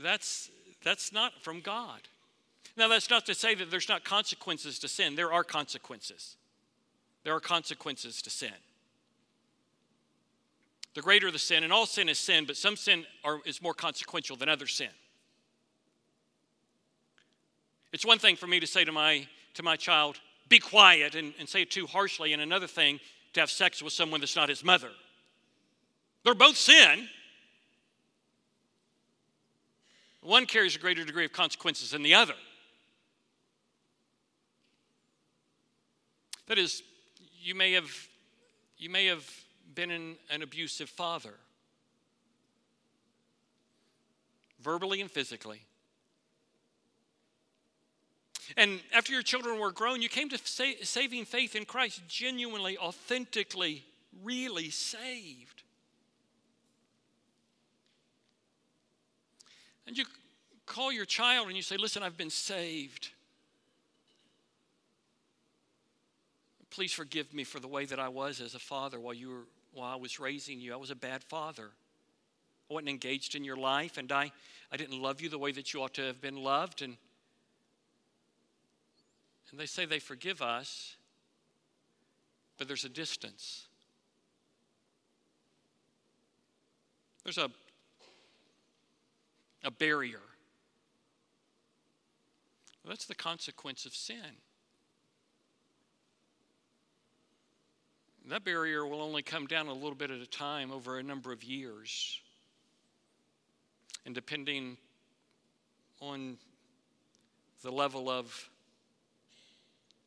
That's, 0.00 0.48
that's 0.84 1.12
not 1.12 1.32
from 1.42 1.60
God. 1.60 2.02
Now, 2.76 2.86
that's 2.86 3.10
not 3.10 3.26
to 3.26 3.34
say 3.34 3.56
that 3.56 3.70
there's 3.70 3.88
not 3.88 4.04
consequences 4.04 4.78
to 4.80 4.88
sin. 4.88 5.16
There 5.16 5.32
are 5.32 5.44
consequences. 5.44 6.36
There 7.24 7.34
are 7.34 7.40
consequences 7.40 8.22
to 8.22 8.30
sin 8.30 8.52
the 10.94 11.02
greater 11.02 11.30
the 11.30 11.38
sin, 11.38 11.64
and 11.64 11.72
all 11.72 11.86
sin 11.86 12.08
is 12.08 12.18
sin, 12.18 12.44
but 12.46 12.56
some 12.56 12.76
sin 12.76 13.04
are, 13.24 13.40
is 13.44 13.60
more 13.60 13.74
consequential 13.74 14.36
than 14.36 14.48
other 14.48 14.66
sin. 14.66 14.88
It's 17.92 18.06
one 18.06 18.18
thing 18.18 18.36
for 18.36 18.46
me 18.46 18.60
to 18.60 18.66
say 18.66 18.84
to 18.84 18.92
my, 18.92 19.26
to 19.54 19.62
my 19.62 19.76
child, 19.76 20.18
be 20.48 20.58
quiet, 20.58 21.14
and, 21.14 21.34
and 21.38 21.48
say 21.48 21.62
it 21.62 21.70
too 21.70 21.86
harshly, 21.86 22.32
and 22.32 22.40
another 22.40 22.66
thing 22.66 23.00
to 23.32 23.40
have 23.40 23.50
sex 23.50 23.82
with 23.82 23.92
someone 23.92 24.20
that's 24.20 24.36
not 24.36 24.48
his 24.48 24.64
mother. 24.64 24.90
They're 26.24 26.34
both 26.34 26.56
sin. 26.56 27.08
One 30.22 30.46
carries 30.46 30.76
a 30.76 30.78
greater 30.78 31.04
degree 31.04 31.24
of 31.24 31.32
consequences 31.32 31.90
than 31.90 32.02
the 32.02 32.14
other. 32.14 32.34
That 36.46 36.58
is, 36.58 36.82
you 37.42 37.54
may 37.54 37.72
have, 37.72 37.90
you 38.78 38.90
may 38.90 39.06
have 39.06 39.28
been 39.74 39.90
an, 39.90 40.16
an 40.30 40.42
abusive 40.42 40.88
father, 40.88 41.34
verbally 44.60 45.00
and 45.00 45.10
physically. 45.10 45.62
And 48.56 48.80
after 48.92 49.12
your 49.12 49.22
children 49.22 49.58
were 49.58 49.72
grown, 49.72 50.02
you 50.02 50.08
came 50.08 50.28
to 50.28 50.38
sa- 50.38 50.64
saving 50.82 51.24
faith 51.24 51.56
in 51.56 51.64
Christ 51.64 52.02
genuinely, 52.08 52.76
authentically, 52.76 53.84
really 54.22 54.70
saved? 54.70 55.62
And 59.86 59.96
you 59.96 60.04
call 60.66 60.92
your 60.92 61.04
child 61.04 61.48
and 61.48 61.56
you 61.56 61.62
say, 61.62 61.76
Listen, 61.76 62.02
I've 62.02 62.16
been 62.16 62.30
saved. 62.30 63.10
Please 66.70 66.92
forgive 66.92 67.32
me 67.32 67.44
for 67.44 67.60
the 67.60 67.68
way 67.68 67.84
that 67.84 68.00
I 68.00 68.08
was 68.08 68.40
as 68.40 68.54
a 68.54 68.58
father 68.58 68.98
while 68.98 69.14
you 69.14 69.28
were 69.28 69.44
while 69.74 69.92
I 69.92 69.96
was 69.96 70.20
raising 70.20 70.60
you. 70.60 70.72
I 70.72 70.76
was 70.76 70.90
a 70.90 70.96
bad 70.96 71.22
father. 71.24 71.70
I 72.70 72.74
wasn't 72.74 72.88
engaged 72.88 73.34
in 73.34 73.44
your 73.44 73.56
life, 73.56 73.98
and 73.98 74.10
I, 74.10 74.32
I 74.72 74.76
didn't 74.76 75.00
love 75.00 75.20
you 75.20 75.28
the 75.28 75.38
way 75.38 75.52
that 75.52 75.74
you 75.74 75.82
ought 75.82 75.94
to 75.94 76.02
have 76.02 76.20
been 76.20 76.36
loved. 76.36 76.80
And, 76.80 76.96
and 79.50 79.60
they 79.60 79.66
say 79.66 79.84
they 79.84 79.98
forgive 79.98 80.40
us, 80.40 80.96
but 82.56 82.68
there's 82.68 82.84
a 82.84 82.88
distance. 82.88 83.66
There's 87.24 87.38
a, 87.38 87.50
a 89.64 89.70
barrier. 89.70 90.20
Well, 92.82 92.90
that's 92.90 93.06
the 93.06 93.14
consequence 93.14 93.86
of 93.86 93.94
sin. 93.94 94.36
That 98.26 98.42
barrier 98.44 98.86
will 98.86 99.02
only 99.02 99.22
come 99.22 99.46
down 99.46 99.66
a 99.66 99.72
little 99.72 99.94
bit 99.94 100.10
at 100.10 100.20
a 100.20 100.26
time 100.26 100.72
over 100.72 100.98
a 100.98 101.02
number 101.02 101.30
of 101.30 101.44
years. 101.44 102.20
And 104.06 104.14
depending 104.14 104.78
on 106.00 106.38
the 107.62 107.70
level 107.70 108.08
of 108.08 108.48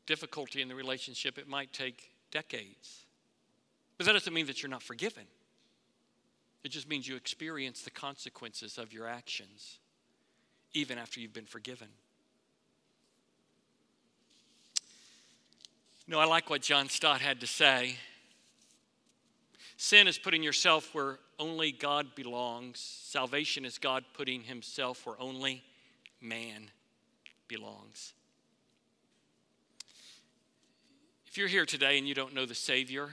difficulty 0.07 0.61
in 0.61 0.67
the 0.67 0.75
relationship, 0.75 1.37
it 1.37 1.47
might 1.47 1.71
take 1.73 2.11
decades. 2.31 3.05
But 3.97 4.07
that 4.07 4.13
doesn't 4.13 4.33
mean 4.33 4.47
that 4.47 4.63
you're 4.63 4.69
not 4.69 4.83
forgiven. 4.83 5.23
It 6.63 6.69
just 6.69 6.89
means 6.89 7.07
you 7.07 7.15
experience 7.15 7.81
the 7.81 7.91
consequences 7.91 8.77
of 8.77 8.93
your 8.93 9.07
actions, 9.07 9.79
even 10.73 10.97
after 10.97 11.19
you've 11.19 11.33
been 11.33 11.45
forgiven. 11.45 11.87
No, 16.07 16.19
I 16.19 16.25
like 16.25 16.49
what 16.49 16.61
John 16.61 16.87
Stott 16.87 17.19
had 17.19 17.41
to 17.41 17.47
say. 17.47 17.97
Sin 19.75 20.07
is 20.07 20.17
putting 20.17 20.41
yourself 20.41 20.95
where 20.95 21.19
only 21.37 21.71
God 21.71 22.15
belongs. 22.15 22.79
Salvation 22.79 23.65
is 23.65 23.77
God 23.77 24.05
putting 24.13 24.41
himself 24.41 25.05
where 25.05 25.19
only 25.19 25.63
man 26.21 26.71
belongs. 27.47 28.13
If 31.27 31.37
you're 31.37 31.47
here 31.49 31.65
today 31.65 31.97
and 31.97 32.07
you 32.07 32.15
don't 32.15 32.33
know 32.33 32.45
the 32.45 32.55
Savior, 32.55 33.09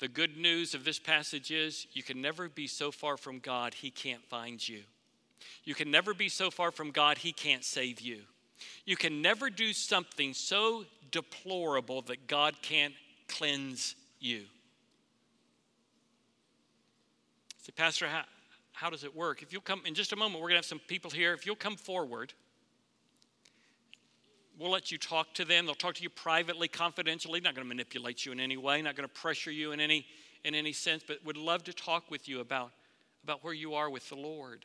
the 0.00 0.08
good 0.08 0.36
news 0.36 0.74
of 0.74 0.84
this 0.84 0.98
passage 0.98 1.50
is 1.50 1.86
you 1.92 2.02
can 2.02 2.20
never 2.20 2.48
be 2.48 2.66
so 2.66 2.90
far 2.90 3.16
from 3.16 3.38
God, 3.38 3.72
He 3.72 3.90
can't 3.90 4.22
find 4.24 4.66
you. 4.68 4.82
You 5.64 5.74
can 5.74 5.90
never 5.90 6.12
be 6.12 6.28
so 6.28 6.50
far 6.50 6.70
from 6.70 6.90
God, 6.90 7.18
He 7.18 7.32
can't 7.32 7.64
save 7.64 8.00
you. 8.00 8.22
You 8.84 8.96
can 8.96 9.22
never 9.22 9.50
do 9.50 9.72
something 9.72 10.34
so 10.34 10.84
deplorable 11.10 12.02
that 12.02 12.26
God 12.26 12.54
can't 12.62 12.94
cleanse 13.28 13.94
you. 14.20 14.44
Say, 17.62 17.72
Pastor, 17.74 18.06
how, 18.06 18.22
how 18.72 18.90
does 18.90 19.04
it 19.04 19.16
work? 19.16 19.42
If 19.42 19.52
you'll 19.52 19.62
come 19.62 19.82
in 19.84 19.94
just 19.94 20.12
a 20.12 20.16
moment, 20.16 20.40
we're 20.40 20.48
going 20.48 20.54
to 20.54 20.58
have 20.58 20.64
some 20.66 20.80
people 20.86 21.10
here. 21.10 21.32
If 21.32 21.46
you'll 21.46 21.56
come 21.56 21.76
forward, 21.76 22.32
we'll 24.58 24.70
let 24.70 24.92
you 24.92 24.98
talk 24.98 25.34
to 25.34 25.44
them. 25.44 25.66
They'll 25.66 25.74
talk 25.74 25.94
to 25.96 26.02
you 26.02 26.10
privately, 26.10 26.68
confidentially. 26.68 27.40
Not 27.40 27.54
going 27.54 27.64
to 27.64 27.68
manipulate 27.68 28.24
you 28.24 28.32
in 28.32 28.40
any 28.40 28.56
way, 28.56 28.82
not 28.82 28.96
going 28.96 29.08
to 29.08 29.14
pressure 29.14 29.50
you 29.50 29.72
in 29.72 29.80
any, 29.80 30.06
in 30.44 30.54
any 30.54 30.72
sense, 30.72 31.02
but 31.06 31.24
would 31.24 31.36
love 31.36 31.64
to 31.64 31.72
talk 31.72 32.10
with 32.10 32.28
you 32.28 32.40
about, 32.40 32.70
about 33.24 33.42
where 33.42 33.54
you 33.54 33.74
are 33.74 33.90
with 33.90 34.08
the 34.08 34.16
Lord. 34.16 34.64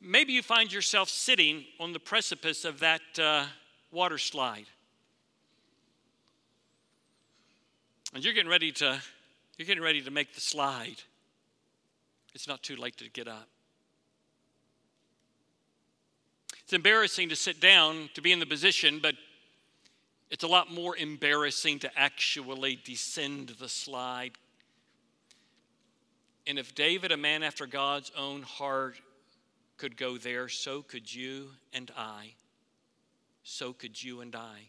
Maybe 0.00 0.32
you 0.32 0.42
find 0.42 0.72
yourself 0.72 1.08
sitting 1.08 1.64
on 1.80 1.92
the 1.92 1.98
precipice 1.98 2.64
of 2.64 2.80
that 2.80 3.00
uh, 3.20 3.46
water 3.90 4.18
slide. 4.18 4.66
And 8.14 8.24
you're 8.24 8.34
getting 8.34 8.50
ready 8.50 8.72
to 8.72 9.00
you're 9.58 9.66
getting 9.66 9.82
ready 9.82 10.00
to 10.02 10.10
make 10.10 10.34
the 10.34 10.40
slide. 10.40 11.02
It's 12.32 12.46
not 12.46 12.62
too 12.62 12.76
late 12.76 12.96
to 12.98 13.10
get 13.10 13.26
up. 13.26 13.48
It's 16.62 16.72
embarrassing 16.72 17.30
to 17.30 17.36
sit 17.36 17.60
down 17.60 18.08
to 18.14 18.22
be 18.22 18.30
in 18.30 18.38
the 18.38 18.46
position, 18.46 19.00
but 19.02 19.16
it's 20.30 20.44
a 20.44 20.46
lot 20.46 20.72
more 20.72 20.96
embarrassing 20.96 21.80
to 21.80 21.98
actually 21.98 22.78
descend 22.84 23.48
the 23.58 23.68
slide. 23.68 24.32
And 26.46 26.58
if 26.58 26.74
David, 26.74 27.10
a 27.10 27.16
man 27.16 27.42
after 27.42 27.66
God's 27.66 28.12
own 28.16 28.42
heart, 28.42 29.00
could 29.78 29.96
go 29.96 30.18
there, 30.18 30.48
so 30.48 30.82
could 30.82 31.12
you 31.12 31.50
and 31.72 31.90
I. 31.96 32.34
So 33.44 33.72
could 33.72 34.02
you 34.02 34.20
and 34.20 34.34
I. 34.34 34.68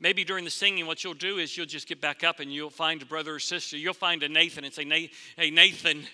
Maybe 0.00 0.24
during 0.24 0.44
the 0.44 0.50
singing, 0.50 0.86
what 0.86 1.04
you'll 1.04 1.14
do 1.14 1.38
is 1.38 1.56
you'll 1.56 1.66
just 1.66 1.86
get 1.86 2.00
back 2.00 2.24
up 2.24 2.40
and 2.40 2.52
you'll 2.52 2.70
find 2.70 3.00
a 3.02 3.06
brother 3.06 3.34
or 3.34 3.38
sister. 3.38 3.76
You'll 3.76 3.94
find 3.94 4.22
a 4.22 4.28
Nathan 4.28 4.64
and 4.64 4.72
say, 4.72 5.10
Hey, 5.36 5.50
Nathan, 5.50 6.04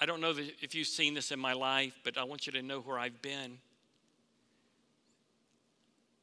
I 0.00 0.06
don't 0.06 0.20
know 0.20 0.34
if 0.60 0.74
you've 0.74 0.86
seen 0.86 1.14
this 1.14 1.30
in 1.30 1.40
my 1.40 1.52
life, 1.52 1.98
but 2.04 2.18
I 2.18 2.24
want 2.24 2.46
you 2.46 2.52
to 2.52 2.62
know 2.62 2.80
where 2.80 2.98
I've 2.98 3.20
been. 3.22 3.58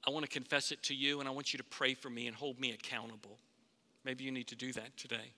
I 0.05 0.09
want 0.09 0.25
to 0.25 0.31
confess 0.31 0.71
it 0.71 0.81
to 0.83 0.95
you, 0.95 1.19
and 1.19 1.29
I 1.29 1.31
want 1.31 1.53
you 1.53 1.57
to 1.57 1.63
pray 1.63 1.93
for 1.93 2.09
me 2.09 2.27
and 2.27 2.35
hold 2.35 2.59
me 2.59 2.71
accountable. 2.71 3.37
Maybe 4.03 4.23
you 4.23 4.31
need 4.31 4.47
to 4.47 4.55
do 4.55 4.73
that 4.73 4.97
today. 4.97 5.33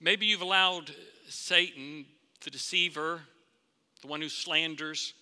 Maybe 0.00 0.26
you've 0.26 0.40
allowed 0.40 0.90
Satan, 1.28 2.06
the 2.42 2.50
deceiver, 2.50 3.20
the 4.00 4.08
one 4.08 4.22
who 4.22 4.30
slanders, 4.30 5.12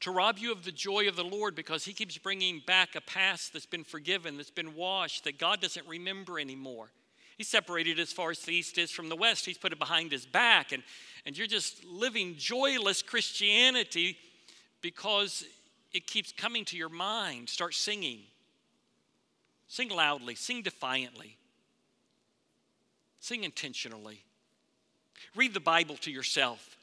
to 0.00 0.10
rob 0.10 0.38
you 0.38 0.52
of 0.52 0.64
the 0.64 0.72
joy 0.72 1.08
of 1.08 1.16
the 1.16 1.24
Lord 1.24 1.54
because 1.54 1.84
he 1.84 1.92
keeps 1.92 2.18
bringing 2.18 2.62
back 2.66 2.94
a 2.94 3.00
past 3.00 3.52
that's 3.52 3.66
been 3.66 3.84
forgiven, 3.84 4.36
that's 4.36 4.50
been 4.50 4.74
washed, 4.74 5.24
that 5.24 5.38
God 5.38 5.60
doesn't 5.60 5.86
remember 5.86 6.38
anymore. 6.38 6.90
He's 7.36 7.48
separated 7.48 7.98
as 7.98 8.12
far 8.12 8.30
as 8.30 8.40
the 8.40 8.52
east 8.52 8.76
is 8.76 8.90
from 8.90 9.08
the 9.08 9.16
west. 9.16 9.46
He's 9.46 9.56
put 9.56 9.72
it 9.72 9.78
behind 9.78 10.12
his 10.12 10.26
back. 10.26 10.72
And, 10.72 10.82
and 11.24 11.36
you're 11.36 11.46
just 11.46 11.82
living 11.86 12.34
joyless 12.36 13.00
Christianity 13.00 14.18
because 14.82 15.44
it 15.92 16.06
keeps 16.06 16.32
coming 16.32 16.66
to 16.66 16.76
your 16.76 16.90
mind. 16.90 17.48
Start 17.48 17.72
singing. 17.72 18.20
Sing 19.68 19.88
loudly, 19.88 20.34
sing 20.34 20.60
defiantly. 20.60 21.38
Sing 23.20 23.44
intentionally. 23.44 24.24
Read 25.36 25.54
the 25.54 25.60
Bible 25.60 25.96
to 25.98 26.10
yourself. 26.10 26.76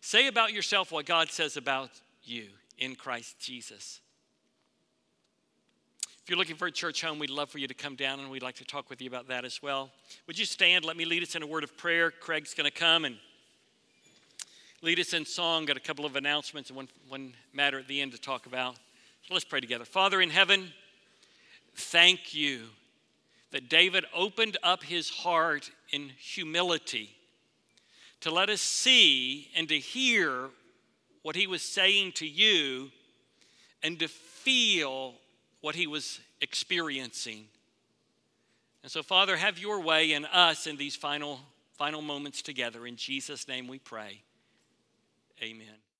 Say 0.00 0.28
about 0.28 0.52
yourself 0.52 0.92
what 0.92 1.04
God 1.04 1.30
says 1.30 1.56
about 1.56 1.90
you 2.22 2.46
in 2.78 2.94
Christ 2.94 3.38
Jesus. 3.40 4.00
If 6.22 6.30
you're 6.30 6.38
looking 6.38 6.56
for 6.56 6.66
a 6.66 6.72
church 6.72 7.02
home, 7.02 7.18
we'd 7.18 7.30
love 7.30 7.50
for 7.50 7.58
you 7.58 7.68
to 7.68 7.74
come 7.74 7.94
down 7.94 8.18
and 8.18 8.30
we'd 8.30 8.42
like 8.42 8.56
to 8.56 8.64
talk 8.64 8.90
with 8.90 9.00
you 9.00 9.08
about 9.08 9.28
that 9.28 9.44
as 9.44 9.62
well. 9.62 9.90
Would 10.26 10.38
you 10.38 10.44
stand? 10.44 10.84
Let 10.84 10.96
me 10.96 11.04
lead 11.04 11.22
us 11.22 11.34
in 11.34 11.42
a 11.42 11.46
word 11.46 11.62
of 11.62 11.76
prayer. 11.76 12.10
Craig's 12.10 12.54
going 12.54 12.68
to 12.68 12.76
come 12.76 13.04
and 13.04 13.16
lead 14.82 14.98
us 14.98 15.12
in 15.12 15.24
song. 15.24 15.66
Got 15.66 15.76
a 15.76 15.80
couple 15.80 16.04
of 16.04 16.16
announcements 16.16 16.70
and 16.70 16.76
one, 16.76 16.88
one 17.08 17.34
matter 17.52 17.78
at 17.78 17.86
the 17.86 18.00
end 18.00 18.12
to 18.12 18.20
talk 18.20 18.46
about. 18.46 18.74
So 18.74 19.34
let's 19.34 19.44
pray 19.44 19.60
together. 19.60 19.84
Father 19.84 20.20
in 20.20 20.30
heaven, 20.30 20.72
thank 21.74 22.34
you 22.34 22.62
that 23.50 23.68
David 23.68 24.04
opened 24.14 24.56
up 24.62 24.82
his 24.82 25.08
heart 25.08 25.70
in 25.90 26.10
humility 26.18 27.10
to 28.20 28.30
let 28.30 28.50
us 28.50 28.60
see 28.60 29.48
and 29.56 29.68
to 29.68 29.78
hear 29.78 30.48
what 31.22 31.36
he 31.36 31.46
was 31.46 31.62
saying 31.62 32.12
to 32.12 32.26
you 32.26 32.90
and 33.82 33.98
to 33.98 34.08
feel 34.08 35.14
what 35.60 35.74
he 35.74 35.86
was 35.86 36.20
experiencing. 36.40 37.44
And 38.82 38.90
so, 38.90 39.02
Father, 39.02 39.36
have 39.36 39.58
your 39.58 39.80
way 39.80 40.12
in 40.12 40.24
us 40.24 40.66
in 40.66 40.76
these 40.76 40.94
final, 40.94 41.40
final 41.74 42.02
moments 42.02 42.42
together. 42.42 42.86
In 42.86 42.96
Jesus' 42.96 43.48
name 43.48 43.68
we 43.68 43.78
pray. 43.78 44.22
Amen. 45.42 45.85